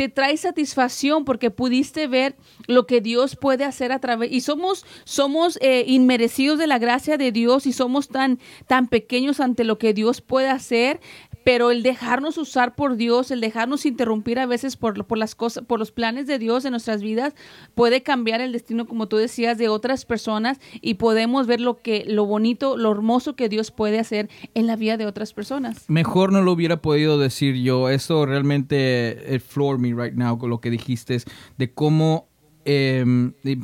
[0.00, 2.34] te trae satisfacción porque pudiste ver
[2.66, 7.18] lo que Dios puede hacer a través y somos somos eh, inmerecidos de la gracia
[7.18, 11.00] de Dios y somos tan tan pequeños ante lo que Dios puede hacer
[11.44, 15.64] pero el dejarnos usar por Dios, el dejarnos interrumpir a veces por, por las cosas,
[15.64, 17.34] por los planes de Dios en nuestras vidas,
[17.74, 22.04] puede cambiar el destino, como tú decías, de otras personas y podemos ver lo que,
[22.06, 25.88] lo bonito, lo hermoso que Dios puede hacer en la vida de otras personas.
[25.88, 27.88] Mejor no lo hubiera podido decir yo.
[27.88, 31.18] Esto realmente it floored me right now con lo que dijiste
[31.58, 32.28] de cómo
[32.64, 33.04] eh,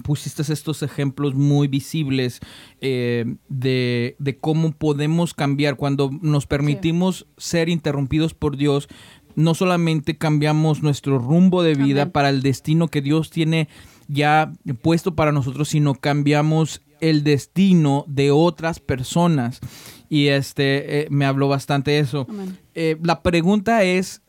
[0.02, 2.40] pusiste estos ejemplos muy visibles
[2.80, 8.88] eh, de, de cómo podemos cambiar cuando nos permitimos ser interrumpidos por Dios.
[9.34, 12.12] No solamente cambiamos nuestro rumbo de vida Amén.
[12.12, 13.68] para el destino que Dios tiene
[14.08, 19.60] ya puesto para nosotros, sino cambiamos el destino de otras personas.
[20.08, 22.26] Y este eh, me habló bastante eso.
[22.74, 24.22] Eh, la pregunta es,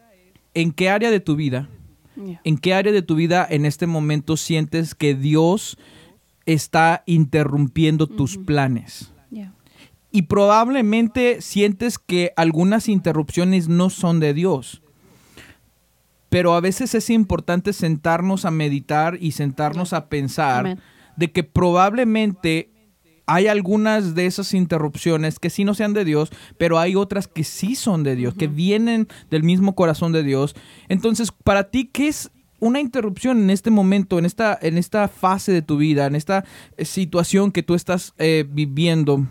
[0.53, 1.69] ¿en qué área de tu vida,
[2.17, 2.41] Yeah.
[2.43, 5.77] en qué área de tu vida en este momento sientes que Dios
[6.47, 9.13] está interrumpiendo tus planes?
[9.29, 9.53] Yeah.
[10.11, 14.81] Y probablemente sientes que algunas interrupciones no son de Dios.
[16.29, 20.77] Pero a veces es importante sentarnos a meditar y sentarnos a pensar
[21.15, 22.71] de que probablemente
[23.27, 27.43] hay algunas de esas interrupciones que sí no sean de Dios, pero hay otras que
[27.43, 30.55] sí son de Dios, que vienen del mismo corazón de Dios.
[30.87, 35.51] Entonces, para ti, ¿qué es una interrupción en este momento, en esta, en esta fase
[35.51, 36.45] de tu vida, en esta
[36.77, 39.27] eh, situación que tú estás eh, viviendo?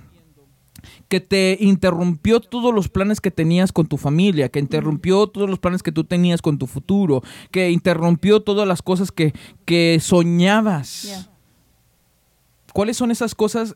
[1.08, 5.58] que te interrumpió todos los planes que tenías con tu familia, que interrumpió todos los
[5.58, 9.32] planes que tú tenías con tu futuro, que interrumpió todas las cosas que,
[9.64, 11.02] que soñabas.
[11.04, 11.35] Yeah.
[12.76, 13.74] ¿Cuáles son esas cosas,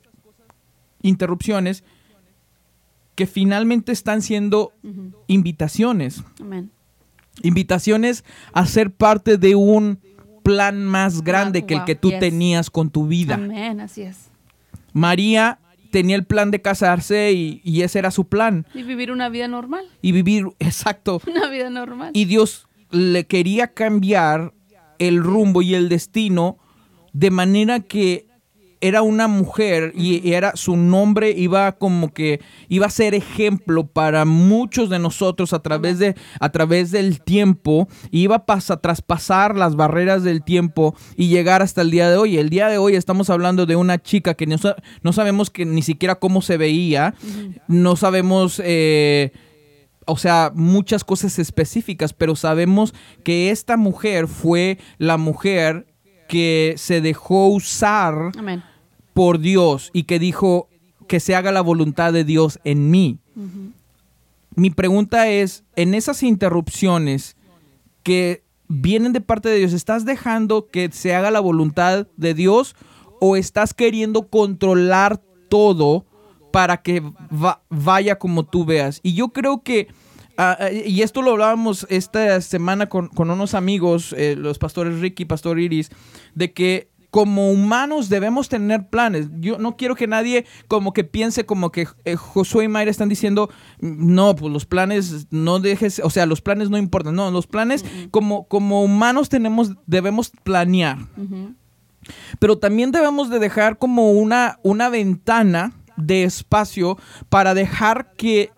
[1.00, 1.84] interrupciones,
[3.14, 4.74] que finalmente están siendo
[5.26, 6.22] invitaciones?
[6.38, 6.70] Amén.
[7.42, 10.00] Invitaciones a ser parte de un
[10.42, 12.20] plan más grande que el que tú yes.
[12.20, 13.36] tenías con tu vida.
[13.36, 14.28] Amén, así es.
[14.92, 15.60] María
[15.90, 18.66] tenía el plan de casarse y, y ese era su plan.
[18.74, 19.86] Y vivir una vida normal.
[20.02, 21.22] Y vivir, exacto.
[21.26, 22.10] Una vida normal.
[22.12, 24.52] Y Dios le quería cambiar
[24.98, 26.58] el rumbo y el destino
[27.14, 28.28] de manera que
[28.82, 33.86] era una mujer y y era su nombre iba como que iba a ser ejemplo
[33.86, 37.88] para muchos de nosotros a través de a través del tiempo.
[38.10, 42.16] Y iba a pasa- traspasar las barreras del tiempo y llegar hasta el día de
[42.16, 42.38] hoy.
[42.38, 44.56] El día de hoy estamos hablando de una chica que no,
[45.02, 47.14] no sabemos que ni siquiera cómo se veía,
[47.68, 49.32] no sabemos eh,
[50.06, 55.86] o sea, muchas cosas específicas, pero sabemos que esta mujer fue la mujer
[56.28, 58.14] que se dejó usar.
[59.20, 60.66] Por Dios y que dijo
[61.06, 63.18] que se haga la voluntad de Dios en mí.
[64.56, 67.37] Mi pregunta es, en esas interrupciones
[68.02, 72.74] que vienen de parte de Dios, ¿estás dejando que se haga la voluntad de Dios
[73.20, 76.06] o estás queriendo controlar todo
[76.50, 79.00] para que va- vaya como tú veas?
[79.02, 79.88] Y yo creo que,
[80.38, 85.24] ah, y esto lo hablábamos esta semana con, con unos amigos, eh, los pastores Ricky
[85.24, 85.90] y Pastor Iris,
[86.35, 89.29] de que como humanos debemos tener planes.
[89.40, 93.09] Yo no quiero que nadie como que piense como que eh, Josué y Mayra están
[93.09, 97.14] diciendo, no, pues los planes no dejes, o sea, los planes no importan.
[97.14, 100.99] No, los planes como, como humanos tenemos, debemos planear.
[102.38, 108.53] Pero también debemos de dejar como una, una ventana de espacio para dejar que,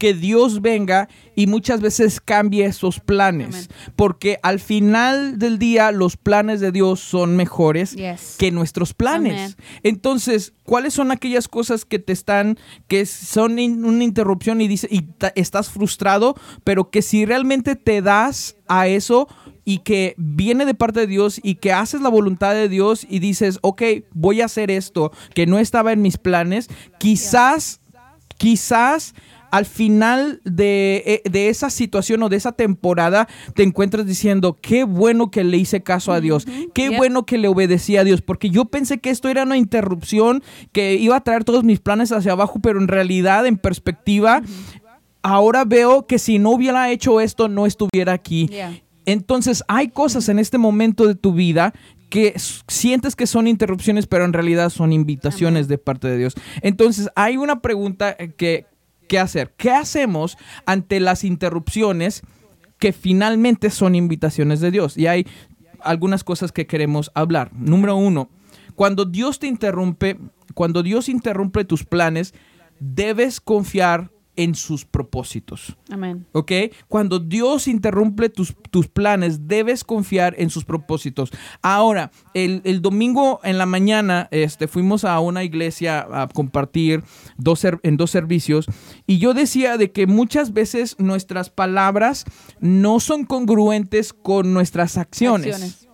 [0.00, 3.68] que Dios venga y muchas veces cambie esos planes.
[3.96, 8.36] Porque al final del día los planes de Dios son mejores Yes.
[8.38, 9.58] que nuestros planes.
[9.82, 12.58] Entonces, ¿cuáles son aquellas cosas que te están,
[12.88, 16.34] que son in- una interrupción y, dice, y estás frustrado,
[16.64, 19.28] pero que si realmente te das a eso
[19.66, 23.18] y que viene de parte de Dios y que haces la voluntad de Dios y
[23.18, 23.82] dices, ok,
[24.12, 27.80] voy a hacer esto que no estaba en mis planes, quizás,
[28.38, 29.14] quizás
[29.50, 34.84] al final de, eh, de esa situación o de esa temporada te encuentras diciendo, qué
[34.84, 38.50] bueno que le hice caso a Dios, qué bueno que le obedecí a Dios, porque
[38.50, 40.42] yo pensé que esto era una interrupción,
[40.72, 44.42] que iba a traer todos mis planes hacia abajo, pero en realidad, en perspectiva,
[45.22, 48.50] ahora veo que si no hubiera hecho esto, no estuviera aquí.
[49.06, 51.72] Entonces, hay cosas en este momento de tu vida
[52.10, 52.34] que
[52.66, 56.34] sientes que son interrupciones, pero en realidad son invitaciones de parte de Dios.
[56.60, 58.66] Entonces, hay una pregunta eh, que,
[59.10, 59.52] que hacer.
[59.56, 62.22] ¿Qué hacemos ante las interrupciones
[62.78, 64.96] que finalmente son invitaciones de Dios?
[64.96, 65.26] Y hay
[65.80, 67.50] algunas cosas que queremos hablar.
[67.52, 68.30] Número uno,
[68.76, 70.16] cuando Dios te interrumpe,
[70.54, 72.34] cuando Dios interrumpe tus planes,
[72.78, 75.76] debes confiar en sus propósitos.
[75.90, 76.26] Amén.
[76.32, 76.52] ¿Ok?
[76.88, 81.30] Cuando Dios interrumpe tus, tus planes, debes confiar en sus propósitos.
[81.62, 87.02] Ahora, el, el domingo en la mañana este, fuimos a una iglesia a compartir
[87.36, 88.66] dos en dos servicios
[89.06, 92.24] y yo decía de que muchas veces nuestras palabras
[92.60, 95.54] no son congruentes con nuestras acciones.
[95.54, 95.90] Acciones.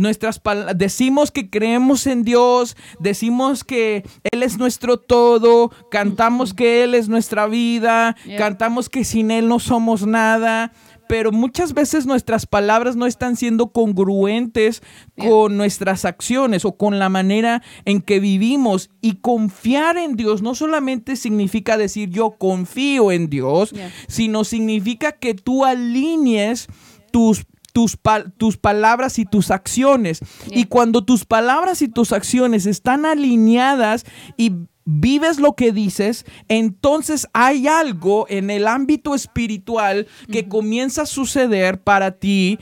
[0.00, 6.82] Nuestras pal- decimos que creemos en Dios, decimos que Él es nuestro todo, cantamos que
[6.84, 10.72] Él es nuestra vida, cantamos que sin Él no somos nada,
[11.06, 14.80] pero muchas veces nuestras palabras no están siendo congruentes
[15.18, 18.90] con nuestras acciones o con la manera en que vivimos.
[19.00, 23.74] Y confiar en Dios no solamente significa decir yo confío en Dios,
[24.06, 26.68] sino significa que tú alinees
[27.10, 27.98] tus tus,
[28.36, 30.20] tus palabras y tus acciones.
[30.50, 34.04] Y cuando tus palabras y tus acciones están alineadas
[34.36, 34.52] y
[34.84, 41.82] vives lo que dices, entonces hay algo en el ámbito espiritual que comienza a suceder
[41.82, 42.58] para ti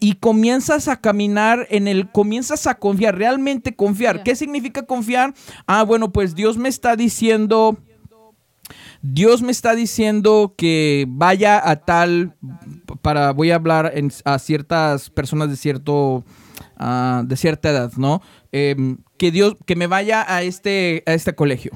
[0.00, 4.16] y comienzas a caminar en el, comienzas a confiar, realmente confiar.
[4.16, 4.24] Yeah.
[4.24, 5.34] ¿Qué significa confiar?
[5.66, 7.78] Ah, bueno, pues Dios me está diciendo,
[9.02, 12.36] Dios me está diciendo que vaya a tal,
[13.02, 13.92] para, voy a hablar
[14.24, 16.24] a ciertas personas de cierto,
[16.76, 18.22] ah, de cierta edad, ¿no?
[18.52, 21.72] Em, que Dios, que me vaya a este, a este colegio.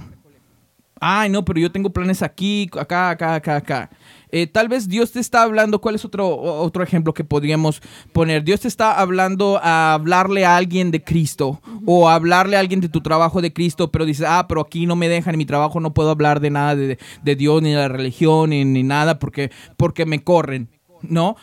[1.00, 3.90] Ay, no, pero yo tengo planes aquí, acá, acá, acá, acá.
[4.36, 7.80] Eh, tal vez Dios te está hablando, ¿cuál es otro, otro ejemplo que podríamos
[8.12, 8.42] poner?
[8.42, 12.80] Dios te está hablando a hablarle a alguien de Cristo o a hablarle a alguien
[12.80, 15.46] de tu trabajo de Cristo, pero dices, ah, pero aquí no me dejan, en mi
[15.46, 18.82] trabajo no puedo hablar de nada de, de Dios, ni de la religión, ni, ni
[18.82, 20.68] nada, porque, porque me corren,
[21.02, 21.36] ¿no?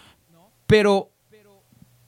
[0.68, 1.08] Pero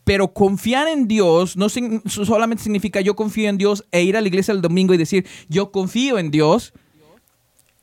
[0.05, 4.21] pero confiar en Dios no sin- solamente significa yo confío en Dios e ir a
[4.21, 6.73] la iglesia el domingo y decir yo confío en Dios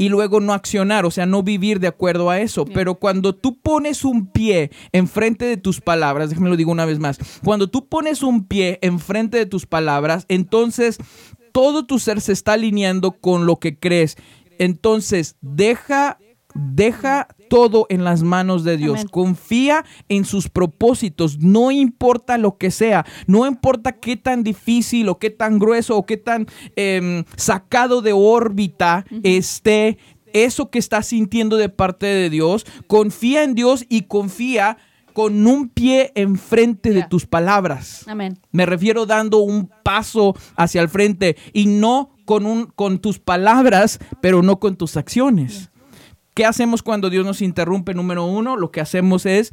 [0.01, 2.64] y luego no accionar, o sea, no vivir de acuerdo a eso.
[2.64, 6.98] Pero cuando tú pones un pie enfrente de tus palabras, déjame lo digo una vez
[6.98, 10.96] más, cuando tú pones un pie enfrente de tus palabras, entonces
[11.53, 14.16] todo tu ser se está alineando con lo que crees.
[14.59, 16.16] Entonces, deja
[16.55, 19.01] deja todo en las manos de Dios.
[19.01, 19.09] Amén.
[19.11, 25.18] Confía en sus propósitos, no importa lo que sea, no importa qué tan difícil o
[25.18, 26.46] qué tan grueso o qué tan
[26.76, 29.98] em, sacado de órbita esté
[30.32, 32.66] eso que estás sintiendo de parte de Dios.
[32.86, 34.78] Confía en Dios y confía
[35.12, 38.05] con un pie enfrente de tus palabras.
[38.07, 38.38] Amén.
[38.53, 43.98] Me refiero dando un paso hacia el frente y no con, un, con tus palabras,
[44.20, 45.70] pero no con tus acciones.
[46.34, 47.94] ¿Qué hacemos cuando Dios nos interrumpe?
[47.94, 49.50] Número uno, lo que hacemos es,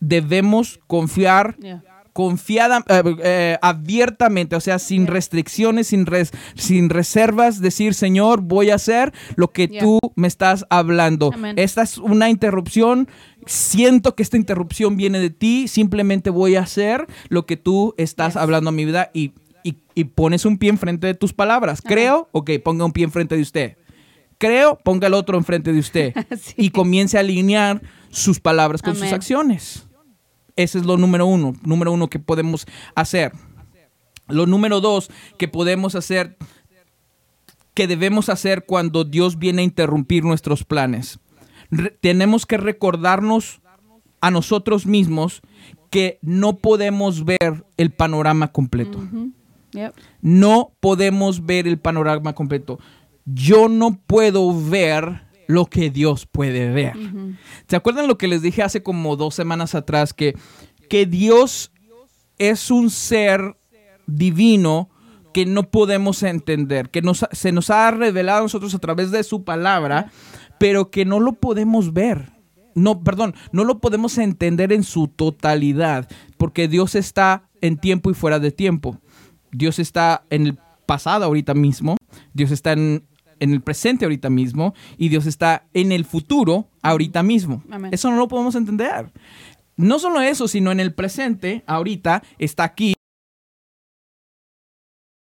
[0.00, 1.82] debemos confiar Yeah.
[2.12, 8.70] confiada, eh, eh, abiertamente, o sea, sin restricciones, sin, res- sin reservas, decir, Señor, voy
[8.70, 9.80] a hacer lo que Yeah.
[9.82, 11.30] tú me estás hablando.
[11.56, 13.08] Esta es una interrupción,
[13.46, 18.34] siento que esta interrupción viene de ti, simplemente voy a hacer lo que tú estás
[18.34, 18.42] Yes.
[18.42, 21.80] hablando a mi vida y, y- y pones un pie enfrente de tus palabras.
[21.80, 23.76] Creo, ok, ponga un pie enfrente de usted.
[24.40, 26.14] Creo, ponga el otro enfrente de usted.
[26.40, 26.54] Sí.
[26.56, 29.86] Y comience a alinear sus palabras con sus acciones.
[30.56, 33.32] Ese es lo número uno, número uno que podemos hacer.
[34.28, 36.36] Lo número dos que podemos hacer,
[37.74, 41.18] que debemos hacer cuando Dios viene a interrumpir nuestros planes.
[41.70, 43.60] Re- tenemos que recordarnos
[44.20, 45.42] a nosotros mismos
[45.90, 49.00] que no podemos ver el panorama completo.
[49.72, 49.94] Yep.
[50.22, 52.78] No podemos ver el panorama completo.
[53.34, 56.94] Yo no puedo ver lo que Dios puede ver.
[57.68, 60.14] ¿Se acuerdan lo que les dije hace como dos semanas atrás?
[60.14, 60.36] Que,
[60.88, 61.72] que Dios
[62.38, 63.56] es un ser
[64.06, 64.88] divino
[65.32, 69.22] que no podemos entender, que nos, se nos ha revelado a nosotros a través de
[69.22, 70.10] su palabra,
[70.58, 72.32] pero que no lo podemos ver.
[72.74, 78.14] No, perdón, no lo podemos entender en su totalidad, porque Dios está en tiempo y
[78.14, 78.98] fuera de tiempo.
[79.52, 81.96] Dios está en el pasado ahorita mismo,
[82.32, 83.04] Dios está en
[83.40, 87.62] en el presente ahorita mismo y Dios está en el futuro ahorita mismo.
[87.70, 87.92] Amén.
[87.92, 89.10] Eso no lo podemos entender.
[89.76, 92.94] No solo eso, sino en el presente, ahorita, está aquí,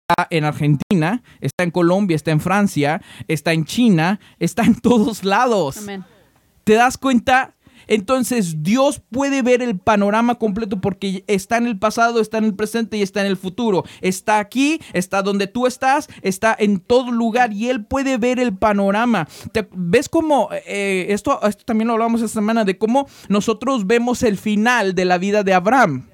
[0.08, 5.24] está en Argentina, está en Colombia, está en Francia, está en China, está en todos
[5.24, 5.78] lados.
[5.78, 6.06] Amén.
[6.64, 7.53] ¿Te das cuenta?
[7.88, 12.56] Entonces Dios puede ver el panorama completo porque está en el pasado, está en el
[12.56, 13.84] presente y está en el futuro.
[14.02, 18.56] Está aquí, está donde tú estás, está en todo lugar y Él puede ver el
[18.56, 19.28] panorama.
[19.52, 24.24] ¿Te- ¿Ves cómo, eh, esto, esto también lo hablamos esta semana, de cómo nosotros vemos
[24.24, 26.08] el final de la vida de Abraham?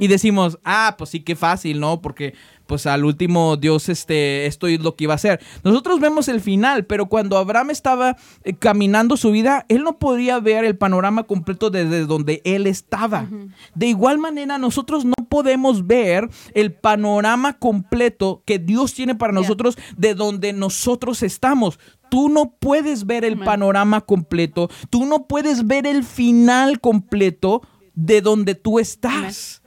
[0.00, 2.02] Y decimos, ah, pues sí, qué fácil, ¿no?
[2.02, 2.34] Porque
[2.66, 5.40] pues al último Dios, este, esto es lo que iba a hacer.
[5.64, 10.40] Nosotros vemos el final, pero cuando Abraham estaba eh, caminando su vida, él no podía
[10.40, 13.28] ver el panorama completo desde donde él estaba.
[13.74, 19.76] De igual manera, nosotros no podemos ver el panorama completo que Dios tiene para nosotros
[19.96, 21.78] de donde nosotros estamos.
[22.10, 27.62] Tú no puedes ver el panorama completo, tú no puedes ver el final completo
[27.94, 29.62] de donde tú estás.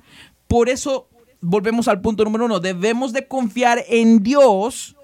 [0.47, 1.09] Por eso
[1.42, 2.60] volvemos al punto número uno.
[2.60, 4.96] Debemos de confiar en Dios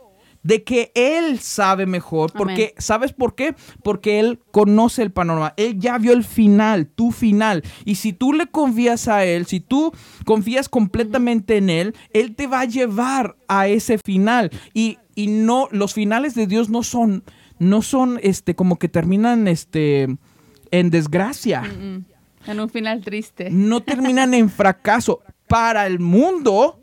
[0.44, 2.32] de que Él sabe mejor.
[2.32, 3.56] Porque, ¿sabes por qué?
[3.84, 5.54] Porque Él conoce el panorama.
[5.58, 7.64] Él ya vio el final, tu final.
[7.84, 9.92] Y si tú le confías a Él, si tú
[10.24, 14.52] confías completamente en Él, Él te va a llevar a ese final.
[14.74, 17.24] Y, y no, los finales de Dios no son,
[17.58, 20.16] no son este, como que terminan este,
[20.70, 22.06] en desgracia Mm,
[22.52, 23.50] En un final triste.
[23.50, 25.22] no terminan en fracaso.
[25.48, 26.80] Para el mundo,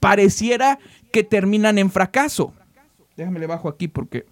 [0.00, 0.78] pareciera
[1.12, 2.54] que terminan en fracaso.
[3.16, 4.26] Déjame le bajo aquí porque.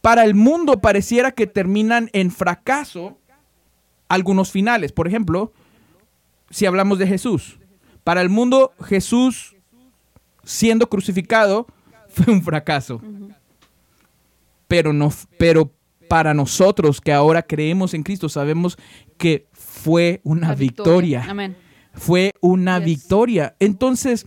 [0.00, 3.18] Para el mundo pareciera que terminan en fracaso
[4.08, 4.92] algunos finales.
[4.92, 5.52] Por ejemplo,
[6.50, 7.58] si hablamos de Jesús.
[8.04, 9.56] Para el mundo, Jesús
[10.44, 11.66] siendo crucificado
[12.08, 13.02] fue un fracaso.
[14.68, 15.72] Pero no, pero
[16.08, 18.78] para nosotros que ahora creemos en Cristo, sabemos
[19.18, 21.56] que fue una La victoria Amén.
[21.96, 23.56] Fue una victoria.
[23.58, 24.26] Entonces,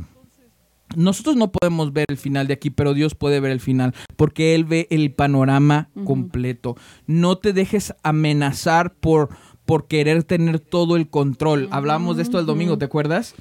[0.95, 4.55] nosotros no podemos ver el final de aquí, pero Dios puede ver el final, porque
[4.55, 6.75] Él ve el panorama completo.
[7.05, 9.29] No te dejes amenazar por,
[9.65, 11.67] por querer tener todo el control.
[11.71, 13.35] Hablamos de esto el domingo, ¿te acuerdas?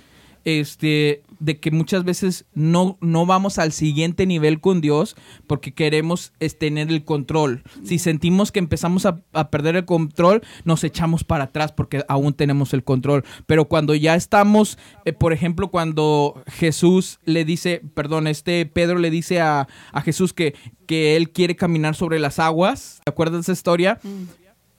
[0.45, 5.16] Este, de que muchas veces no, no vamos al siguiente nivel con Dios
[5.47, 7.62] porque queremos tener el control.
[7.84, 12.34] Si sentimos que empezamos a, a perder el control, nos echamos para atrás porque aún
[12.34, 13.24] tenemos el control.
[13.47, 19.11] Pero cuando ya estamos, eh, por ejemplo, cuando Jesús le dice, perdón, este Pedro le
[19.11, 20.55] dice a, a Jesús que,
[20.86, 24.01] que él quiere caminar sobre las aguas, ¿te acuerdas de esa historia?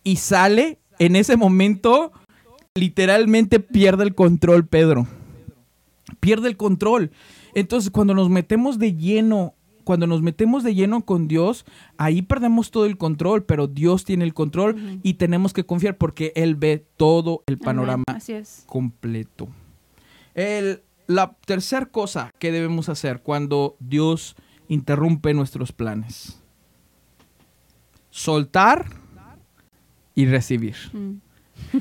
[0.04, 2.12] Y sale, en ese momento,
[2.76, 5.08] literalmente pierde el control Pedro
[6.20, 7.12] pierde el control.
[7.56, 11.66] Entonces, cuando nos metemos de lleno, cuando nos metemos de lleno con Dios,
[11.98, 16.32] ahí perdemos todo el control, pero Dios tiene el control y tenemos que confiar porque
[16.36, 18.64] Él ve todo el panorama Así es.
[18.68, 19.48] completo.
[20.36, 24.36] El- la tercera cosa que debemos hacer cuando Dios
[24.68, 26.40] interrumpe nuestros planes.
[28.12, 28.86] Soltar
[30.16, 30.76] y recibir.
[30.94, 31.14] Mm.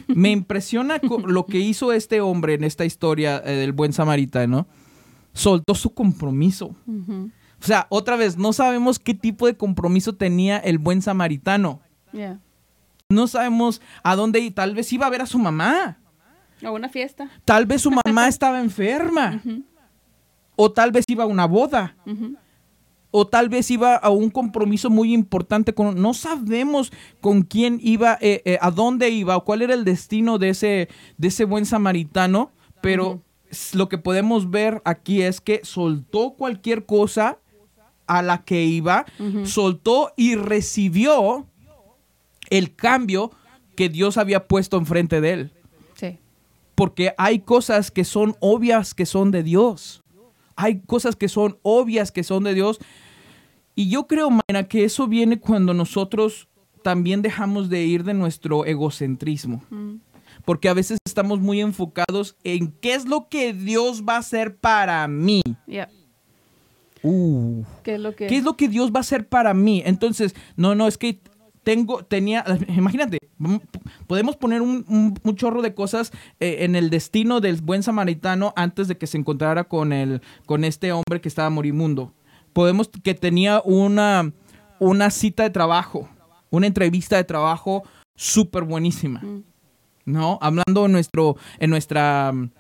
[0.09, 4.67] Me impresiona lo que hizo este hombre en esta historia eh, del buen samaritano.
[5.33, 6.75] Soltó su compromiso.
[7.61, 11.81] O sea, otra vez, no sabemos qué tipo de compromiso tenía el buen samaritano.
[12.13, 12.41] Yeah.
[13.09, 14.55] No sabemos a dónde ir.
[14.55, 15.99] Tal vez iba a ver a su mamá.
[16.63, 17.31] A una fiesta.
[17.45, 19.41] Tal vez su mamá estaba enferma.
[20.57, 21.97] O tal vez iba a una boda.
[23.11, 26.01] O tal vez iba a un compromiso muy importante con...
[26.01, 30.39] No sabemos con quién iba, eh, eh, a dónde iba, o cuál era el destino
[30.39, 32.53] de ese, de ese buen samaritano.
[32.83, 33.23] Pero
[33.73, 37.39] lo que podemos ver aquí es que soltó cualquier cosa
[38.07, 39.05] a la que iba,
[39.45, 41.47] soltó y recibió
[42.51, 43.31] el cambio
[43.77, 45.53] que Dios había puesto enfrente de él.
[45.95, 46.19] Sí.
[46.75, 50.03] Porque hay cosas que son obvias que son de Dios.
[50.61, 52.81] Hay cosas que son obvias que son de Dios.
[53.77, 56.49] Y yo creo, Mayra, que eso viene cuando nosotros
[56.83, 59.63] también dejamos de ir de nuestro egocentrismo.
[59.71, 60.01] Mm.
[60.45, 64.57] Porque a veces estamos muy enfocados en qué es lo que Dios va a hacer
[64.57, 65.43] para mí.
[65.69, 65.89] Yeah.
[67.05, 67.63] Uh.
[67.85, 68.27] ¿Qué es lo que...?
[68.27, 69.81] ¿Qué es lo que Dios va a hacer para mí?
[69.87, 71.21] Entonces, no, no, es que
[71.69, 73.19] tengo, tenía, imagínate,
[74.07, 78.55] podemos poner un, un- un chorro de cosas eh, en el destino del buen samaritano
[78.57, 82.15] antes de que se encontrara con, el, con este hombre que estaba moribundo.
[82.55, 84.33] Podemos que tenía una,
[84.79, 86.09] una cita de trabajo,
[86.49, 87.83] una entrevista de trabajo
[88.17, 89.43] súper buenísima, Mm.
[90.07, 90.39] ¿no?
[90.41, 92.51] Hablando en, nuestro, en nuestra mm,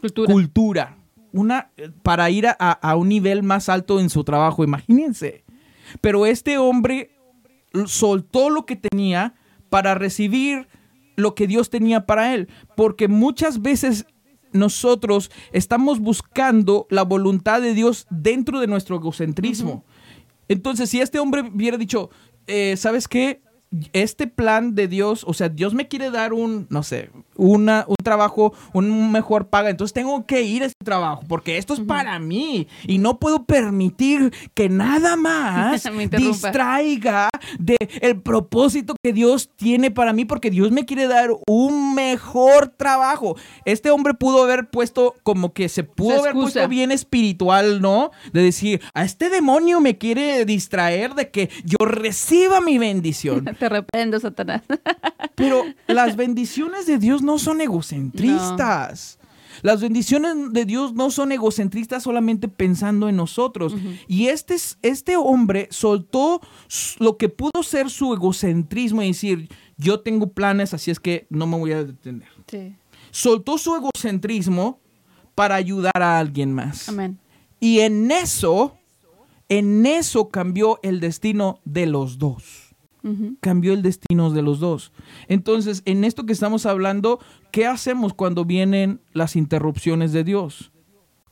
[0.00, 0.32] Cultura.
[0.32, 0.96] cultura.
[1.32, 5.44] Una, eh, para ir a- a un nivel más alto en su trabajo, imagínense.
[6.00, 7.12] Pero este hombre
[7.86, 9.34] soltó lo que tenía
[9.68, 10.68] para recibir
[11.16, 12.48] lo que Dios tenía para él.
[12.76, 14.06] Porque muchas veces
[14.52, 19.84] nosotros estamos buscando la voluntad de Dios dentro de nuestro egocentrismo.
[20.48, 22.10] Entonces, si este hombre hubiera dicho,
[22.46, 23.42] eh, ¿sabes qué?
[23.92, 27.96] Este plan de Dios, o sea, Dios me quiere dar un, no sé, una, un
[28.02, 32.18] trabajo, un mejor paga, entonces tengo que ir a este trabajo porque esto es para
[32.18, 39.50] mí y no puedo permitir que nada más Me distraiga de el propósito que Dios
[39.56, 43.36] tiene para mí porque Dios me quiere dar un mejor trabajo.
[43.64, 48.10] Este hombre pudo haber puesto como que se pudo haber puesto bien espiritual, ¿no?
[48.32, 53.44] De decir, a este demonio me quiere distraer de que yo reciba mi bendición.
[53.58, 54.62] Te reprendo, Satanás.
[55.34, 59.18] Pero las bendiciones de Dios no son egocentristas.
[59.62, 63.74] Las bendiciones de Dios no son egocentristas solamente pensando en nosotros.
[64.06, 66.40] Y este, es- este hombre soltó
[67.00, 71.46] lo que pudo ser su egocentrismo y decir, yo tengo planes, así es que no
[71.48, 72.28] me voy a detener.
[72.46, 72.76] Sí.
[73.10, 74.78] Soltó su egocentrismo
[75.34, 76.88] para ayudar a alguien más.
[76.88, 77.18] Amén.
[77.58, 78.76] Y en eso,
[79.48, 82.67] en eso cambió el destino de los dos
[83.40, 84.92] Cambió el destino de los dos.
[85.28, 87.18] Entonces, en esto que estamos hablando,
[87.50, 90.72] ¿qué hacemos cuando vienen las interrupciones de Dios?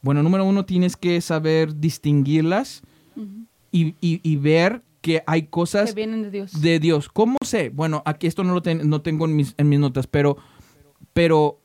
[0.02, 2.82] Bueno, número uno, tienes que saber distinguirlas
[3.72, 6.60] y, y- y ver que hay Que cosas vienen de Dios.
[6.60, 7.08] de Dios.
[7.08, 7.68] ¿Cómo sé?
[7.70, 10.36] Bueno, aquí esto no lo ten- no tengo en mis, en mis notas, pero,
[11.12, 11.60] pero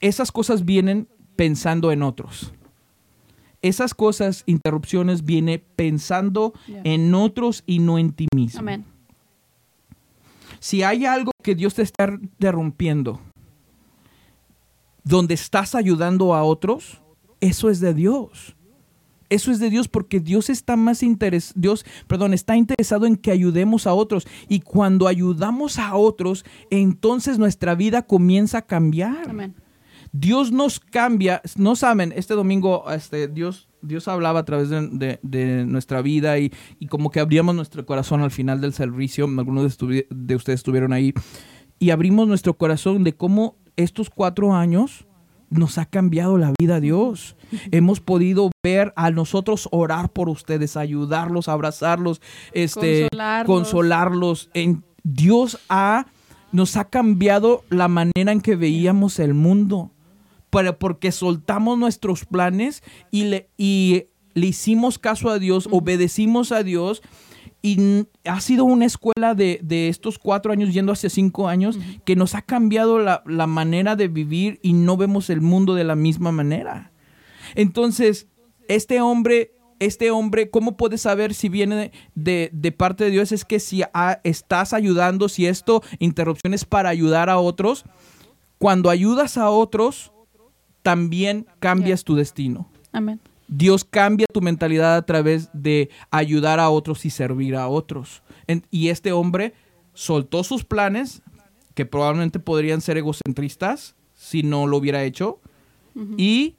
[0.00, 2.52] esas cosas vienen pensando en otros.
[3.66, 6.54] Esas cosas, interrupciones, viene pensando
[6.84, 8.60] en otros y no en ti mismo.
[8.60, 8.84] Amén.
[10.60, 13.20] Si hay algo que Dios te está interrumpiendo,
[15.04, 17.00] donde estás ayudando a otros,
[17.40, 18.56] eso es de Dios.
[19.28, 23.32] Eso es de Dios porque Dios está más interes Dios, perdón, está interesado en que
[23.32, 29.30] ayudemos a otros y cuando ayudamos a otros, entonces nuestra vida comienza a cambiar.
[29.30, 29.54] Amén.
[30.18, 35.18] Dios nos cambia, no saben, este domingo este, Dios, Dios hablaba a través de, de-
[35.22, 39.76] de nuestra vida y, y como que abríamos nuestro corazón al final del servicio, algunos
[39.78, 41.12] de ustedes estuvieron ahí,
[41.78, 45.06] y abrimos nuestro corazón de cómo estos cuatro años
[45.50, 47.36] nos ha cambiado la vida Dios.
[47.70, 52.20] Hemos podido ver a nosotros orar por ustedes, ayudarlos, abrazarlos,
[52.52, 53.46] este, Consolarlos.
[53.46, 54.50] consolarlos.
[54.54, 56.06] En, Dios ha,
[56.50, 59.92] nos ha cambiado la manera en que veíamos el mundo.
[60.56, 66.62] Para, porque soltamos nuestros planes y le, y le hicimos caso a Dios, obedecimos a
[66.62, 67.02] Dios.
[67.62, 72.14] Y ha sido una escuela de, de estos cuatro años, yendo hacia cinco años, que
[72.16, 75.96] nos ha cambiado la, la manera de vivir y no vemos el mundo de la
[75.96, 76.92] misma manera.
[77.54, 78.28] Entonces,
[78.68, 83.32] este hombre, este hombre, ¿cómo puedes saber si viene de, de- de parte de Dios?
[83.32, 87.84] Es que si ah, estás ayudando, si esto, interrupción es para ayudar a otros,
[88.58, 90.12] cuando ayudas a otros,
[90.86, 92.70] también cambias tu destino.
[92.92, 93.18] Amén.
[93.48, 98.22] Dios cambia tu mentalidad a través de ayudar a otros y servir a otros.
[98.46, 99.52] En- y este hombre
[99.94, 101.22] soltó sus planes,
[101.74, 105.40] que probablemente podrían ser egocentristas si no lo hubiera hecho,
[106.16, 106.54] y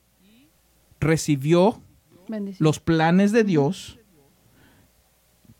[0.99, 1.81] recibió
[2.27, 2.65] Bendición.
[2.65, 3.97] los planes de Dios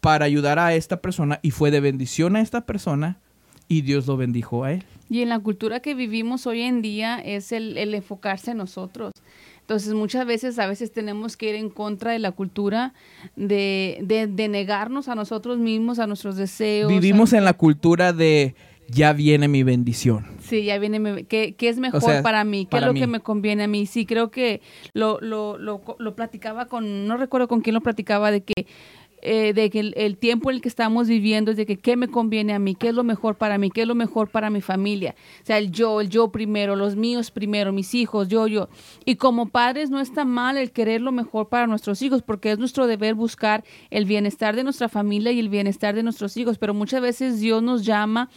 [0.02, 3.20] para ayudar a esta persona y fue de bendición a esta persona
[3.68, 4.84] y Dios lo bendijo a él.
[5.10, 9.14] Y en la cultura que vivimos hoy en día es el, el enfocarse en nosotros.
[9.62, 12.94] Entonces muchas veces, a veces tenemos que ir en contra de la cultura,
[13.36, 16.90] de, de, de negarnos a nosotros mismos, a nuestros deseos.
[16.90, 18.56] Vivimos en la cultura de
[18.90, 20.26] ya viene mi bendición.
[20.40, 22.66] Sí, ya viene, mi- ¿qué, qué es mejor sea, para mí?
[22.66, 23.02] ¿Qué para es lo mí.
[23.02, 23.86] que me conviene a mí?
[23.86, 24.62] Sí, creo que
[24.94, 28.66] lo, lo, lo, lo platicaba con, no recuerdo con quién lo platicaba, de que,
[29.28, 31.98] eh, de que el, el tiempo en el que estamos viviendo es de que qué
[31.98, 34.50] me conviene a mí, qué es lo mejor para mí, qué es lo mejor para
[34.50, 35.16] mi familia.
[35.44, 38.70] O sea, el yo, el yo primero, los míos primero, mis hijos, yo, yo.
[39.06, 42.60] Y como padres no está mal el querer lo mejor para nuestros hijos, porque es
[42.60, 46.74] nuestro deber buscar el bienestar de nuestra familia y el bienestar de nuestros hijos, pero
[46.74, 48.30] muchas veces Dios nos llama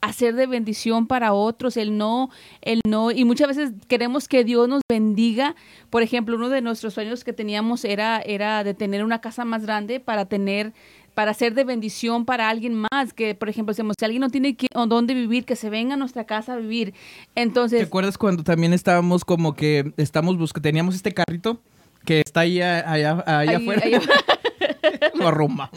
[0.00, 2.30] hacer de bendición para otros, el no,
[2.62, 5.56] el no, y muchas veces queremos que Dios nos bendiga.
[5.90, 9.62] Por ejemplo, uno de nuestros sueños que teníamos era, era de tener una casa más
[9.66, 10.72] grande para tener,
[11.14, 14.56] para ser de bendición para alguien más, que por ejemplo, decimos, si alguien no tiene
[14.56, 16.92] qui- o dónde vivir, que se venga a nuestra casa a vivir.
[17.34, 21.60] ¿Te Entonces, acuerdas cuando también estábamos como que estamos buscando, teníamos este carrito
[22.04, 23.82] que está ahí allá, allá ahí- afuera?
[25.14, 25.70] Lo arrumbamos.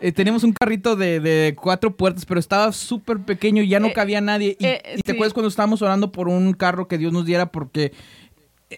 [0.00, 3.88] Eh, teníamos un carrito de, de cuatro puertas, pero estaba súper pequeño y ya no
[3.88, 4.56] Eh, cabía nadie.
[4.58, 5.16] Y, eh, y te sí.
[5.16, 7.92] acuerdas cuando estábamos orando por un carro que Dios nos diera porque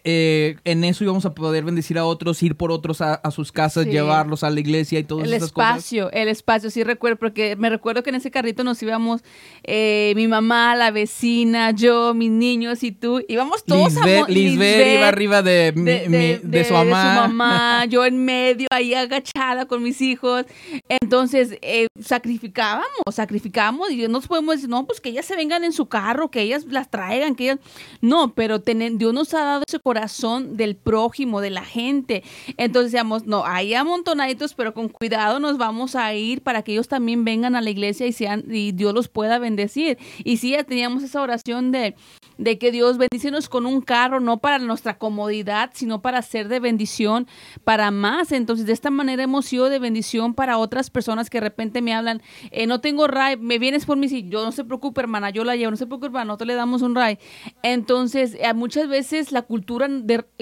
[0.04, 3.52] eh, en eso íbamos a poder bendecir a otros, ir por otros a, a sus
[3.52, 3.90] casas, Sí.
[3.90, 5.70] llevarlos a la iglesia y todas El esas cosas.
[5.78, 9.22] espacio, el espacio, sí recuerdo, porque me recuerdo que en ese carrito nos íbamos
[9.64, 14.26] eh, mi mamá, la vecina, yo, mis niños y tú, íbamos todos a Lisbeth, mo-
[14.28, 17.14] Lisbeth iba arriba de, mi- de, mi- de- de su de mamá.
[17.28, 20.44] mamá, yo en medio, ahí agachada con mis hijos.
[20.88, 25.64] Entonces, eh, sacrificábamos, sacrificábamos y no nos podemos decir, no, pues que ellas se vengan
[25.64, 27.58] en su carro, que ellas las traigan, que ellas...
[28.00, 32.24] No, pero Dios nos ha dado ese corazón del prójimo, de la gente.
[32.56, 36.88] Entonces decíamos, no, ahí amontonaditos, pero con cuidado nos vamos a ir para que ellos
[36.88, 39.96] también vengan a la iglesia y, sean, y Dios los pueda bendecir.
[40.24, 41.94] Y sí, ya teníamos esa oración de
[42.38, 46.60] de que Dios bendícenos con un carro, no para nuestra comodidad, sino para ser de
[46.60, 47.26] bendición
[47.64, 48.32] para más.
[48.32, 51.94] Entonces, de esta manera hemos sido de bendición para otras personas que de repente me
[51.94, 55.30] hablan, eh, no tengo ray, me vienes por mí, si yo no se preocupe, hermana,
[55.30, 57.18] yo la llevo, no se preocupe, hermana, nosotros le damos un ray.
[57.62, 59.88] Entonces, eh, muchas veces la cultura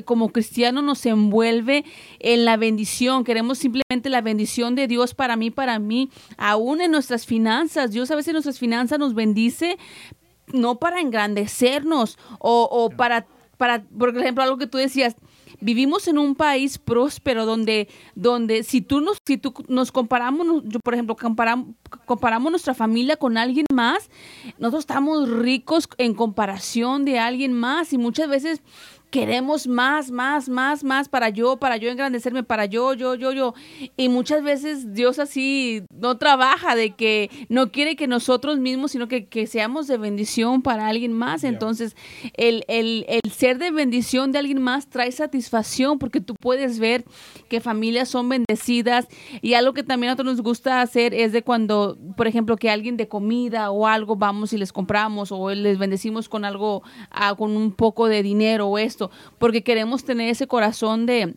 [0.04, 1.84] como cristiano nos envuelve
[2.18, 6.90] en la bendición, queremos simplemente la bendición de Dios para mí, para mí, aún en
[6.90, 7.92] nuestras finanzas.
[7.92, 9.78] Dios a veces en nuestras finanzas nos bendice,
[10.52, 13.26] no para engrandecernos o, o para,
[13.56, 15.16] para, por ejemplo, algo que tú decías,
[15.60, 20.80] vivimos en un país próspero donde, donde si tú nos, si tú nos comparamos, yo
[20.80, 21.68] por ejemplo, comparamos,
[22.04, 24.10] comparamos nuestra familia con alguien más,
[24.58, 28.62] nosotros estamos ricos en comparación de alguien más y muchas veces
[29.14, 33.54] queremos más, más, más, más para yo, para yo engrandecerme, para yo, yo, yo, yo.
[33.96, 39.06] Y muchas veces Dios así no trabaja de que no quiere que nosotros mismos, sino
[39.06, 41.44] que, que seamos de bendición para alguien más.
[41.44, 41.94] Entonces,
[42.32, 47.04] el, el, el ser de bendición de alguien más trae satisfacción porque tú puedes ver
[47.48, 49.06] que familias son bendecidas.
[49.42, 52.68] Y algo que también a nosotros nos gusta hacer es de cuando, por ejemplo, que
[52.68, 57.36] alguien de comida o algo vamos y les compramos o les bendecimos con algo, ah,
[57.36, 59.03] con un poco de dinero o esto,
[59.38, 61.34] porque queremos tener ese corazón de,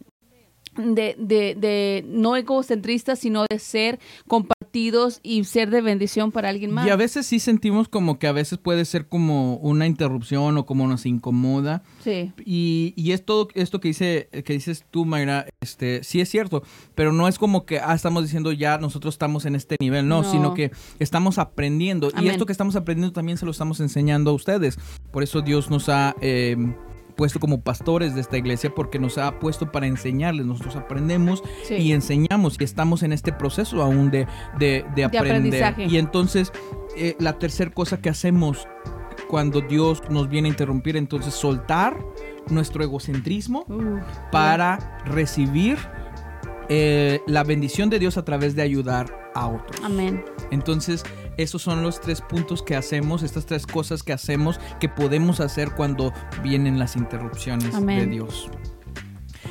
[0.77, 6.71] de, de, de no egocentristas, sino de ser compartidos y ser de bendición para alguien
[6.71, 6.85] más.
[6.85, 10.65] Y a veces sí sentimos como que a veces puede ser como una interrupción o
[10.67, 11.81] como nos incomoda.
[12.03, 12.31] Sí.
[12.45, 16.61] Y, y es todo esto que dice que dices tú, Mayra, este, sí es cierto,
[16.93, 20.21] pero no es como que ah, estamos diciendo ya nosotros estamos en este nivel, no,
[20.21, 20.31] No.
[20.31, 22.09] sino que estamos aprendiendo.
[22.09, 22.31] Y Amén.
[22.31, 24.77] esto que estamos aprendiendo también se lo estamos enseñando a ustedes.
[25.11, 26.55] Por eso Dios nos ha eh,
[27.17, 30.45] puesto como pastores de esta iglesia, porque nos ha puesto para enseñarles.
[30.45, 31.73] Nosotros aprendemos Sí.
[31.75, 35.75] y enseñamos y estamos en este proceso aún de, de, de aprender.
[35.79, 36.53] Y entonces,
[36.95, 38.65] eh, la tercera cosa que hacemos
[39.27, 41.97] cuando Dios nos viene a interrumpir, entonces soltar
[42.49, 43.65] nuestro egocentrismo
[44.31, 45.77] para recibir
[46.69, 49.81] eh, la bendición de Dios a través de ayudar a otros.
[49.83, 50.23] Amén.
[50.51, 51.03] Entonces,
[51.37, 55.71] esos son los tres puntos que hacemos, estas tres cosas que hacemos, que podemos hacer
[55.71, 56.13] cuando
[56.43, 57.99] vienen las interrupciones Amén.
[57.99, 58.49] de Dios.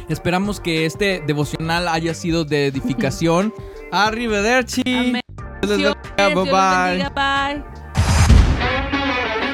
[0.09, 3.53] Esperamos que este devocional haya sido de edificación.
[3.93, 4.83] Arrivederci.
[4.87, 5.23] Amén.
[5.63, 6.95] Dios les Dios bendiga.
[6.95, 7.77] los Bye bye.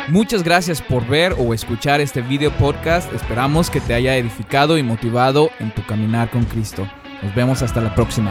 [0.08, 3.10] Muchas gracias por ver o escuchar este video podcast.
[3.14, 6.86] Esperamos que te haya edificado y motivado en tu caminar con Cristo.
[7.22, 8.30] Nos vemos hasta la próxima.